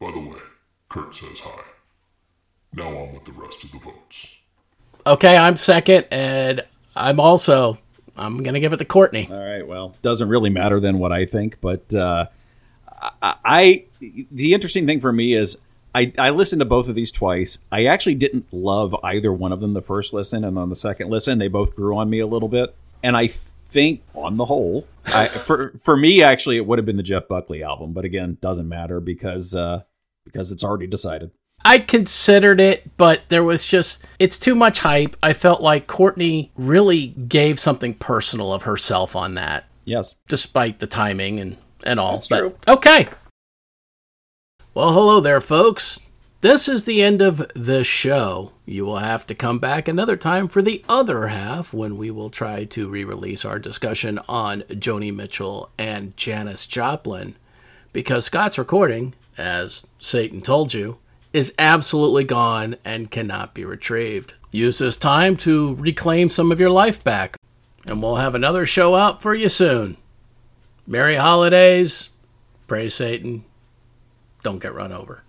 By 0.00 0.10
the 0.10 0.20
way, 0.20 0.38
Kurt 0.88 1.14
says 1.14 1.40
hi. 1.40 1.62
Now 2.72 2.88
on 2.88 3.12
with 3.12 3.24
the 3.24 3.32
rest 3.32 3.64
of 3.64 3.72
the 3.72 3.78
votes. 3.78 4.38
Okay, 5.06 5.36
I'm 5.36 5.56
second, 5.56 6.06
and 6.10 6.64
I'm 6.96 7.20
also 7.20 7.78
I'm 8.16 8.42
gonna 8.42 8.60
give 8.60 8.72
it 8.72 8.78
to 8.78 8.84
Courtney. 8.84 9.28
All 9.30 9.38
right. 9.38 9.66
Well, 9.66 9.94
doesn't 10.02 10.28
really 10.28 10.50
matter 10.50 10.80
then 10.80 10.98
what 10.98 11.12
I 11.12 11.26
think, 11.26 11.60
but 11.60 11.94
uh, 11.94 12.26
I, 13.22 13.34
I 13.44 13.84
the 14.00 14.54
interesting 14.54 14.86
thing 14.86 15.00
for 15.00 15.12
me 15.12 15.34
is 15.34 15.58
I, 15.94 16.12
I 16.18 16.30
listened 16.30 16.60
to 16.60 16.66
both 16.66 16.88
of 16.88 16.94
these 16.94 17.12
twice. 17.12 17.58
I 17.70 17.86
actually 17.86 18.16
didn't 18.16 18.52
love 18.52 18.96
either 19.04 19.32
one 19.32 19.52
of 19.52 19.60
them 19.60 19.72
the 19.72 19.82
first 19.82 20.12
listen, 20.12 20.44
and 20.44 20.58
on 20.58 20.68
the 20.68 20.76
second 20.76 21.08
listen, 21.08 21.38
they 21.38 21.48
both 21.48 21.76
grew 21.76 21.96
on 21.96 22.10
me 22.10 22.18
a 22.18 22.26
little 22.26 22.48
bit. 22.48 22.74
And 23.02 23.16
I 23.16 23.30
think, 23.66 24.02
on 24.14 24.36
the 24.36 24.44
whole, 24.44 24.86
I, 25.06 25.28
for 25.28 25.72
for 25.82 25.96
me, 25.96 26.22
actually, 26.22 26.56
it 26.56 26.66
would 26.66 26.78
have 26.78 26.86
been 26.86 26.96
the 26.96 27.02
Jeff 27.02 27.28
Buckley 27.28 27.62
album. 27.62 27.92
But 27.92 28.04
again, 28.04 28.38
doesn't 28.40 28.68
matter 28.68 29.00
because 29.00 29.54
uh, 29.54 29.82
because 30.24 30.50
it's 30.52 30.64
already 30.64 30.86
decided. 30.86 31.30
I 31.66 31.78
considered 31.78 32.60
it, 32.60 32.96
but 32.98 33.22
there 33.28 33.42
was 33.44 33.66
just 33.66 34.04
it's 34.18 34.38
too 34.38 34.54
much 34.54 34.80
hype. 34.80 35.16
I 35.22 35.32
felt 35.32 35.62
like 35.62 35.86
Courtney 35.86 36.52
really 36.56 37.06
gave 37.08 37.58
something 37.58 37.94
personal 37.94 38.52
of 38.52 38.62
herself 38.64 39.16
on 39.16 39.34
that, 39.34 39.64
Yes. 39.84 40.16
despite 40.28 40.78
the 40.78 40.86
timing 40.86 41.40
and 41.40 41.56
and 41.84 41.98
all. 41.98 42.12
That's 42.12 42.28
but 42.28 42.38
true. 42.40 42.54
okay. 42.68 43.08
Well, 44.74 44.92
hello 44.92 45.20
there, 45.20 45.40
folks. 45.40 46.00
This 46.44 46.68
is 46.68 46.84
the 46.84 47.02
end 47.02 47.22
of 47.22 47.50
the 47.54 47.82
show. 47.84 48.52
You 48.66 48.84
will 48.84 48.98
have 48.98 49.24
to 49.28 49.34
come 49.34 49.58
back 49.58 49.88
another 49.88 50.14
time 50.14 50.46
for 50.46 50.60
the 50.60 50.84
other 50.90 51.28
half 51.28 51.72
when 51.72 51.96
we 51.96 52.10
will 52.10 52.28
try 52.28 52.66
to 52.66 52.86
re 52.86 53.02
release 53.02 53.46
our 53.46 53.58
discussion 53.58 54.20
on 54.28 54.60
Joni 54.68 55.10
Mitchell 55.10 55.70
and 55.78 56.14
Janis 56.18 56.66
Joplin. 56.66 57.36
Because 57.94 58.26
Scott's 58.26 58.58
recording, 58.58 59.14
as 59.38 59.86
Satan 59.98 60.42
told 60.42 60.74
you, 60.74 60.98
is 61.32 61.54
absolutely 61.58 62.24
gone 62.24 62.76
and 62.84 63.10
cannot 63.10 63.54
be 63.54 63.64
retrieved. 63.64 64.34
Use 64.50 64.76
this 64.76 64.98
time 64.98 65.38
to 65.38 65.74
reclaim 65.76 66.28
some 66.28 66.52
of 66.52 66.60
your 66.60 66.68
life 66.68 67.02
back, 67.02 67.38
and 67.86 68.02
we'll 68.02 68.16
have 68.16 68.34
another 68.34 68.66
show 68.66 68.94
out 68.96 69.22
for 69.22 69.34
you 69.34 69.48
soon. 69.48 69.96
Merry 70.86 71.14
holidays. 71.14 72.10
Praise 72.66 72.92
Satan. 72.92 73.46
Don't 74.42 74.58
get 74.58 74.74
run 74.74 74.92
over. 74.92 75.22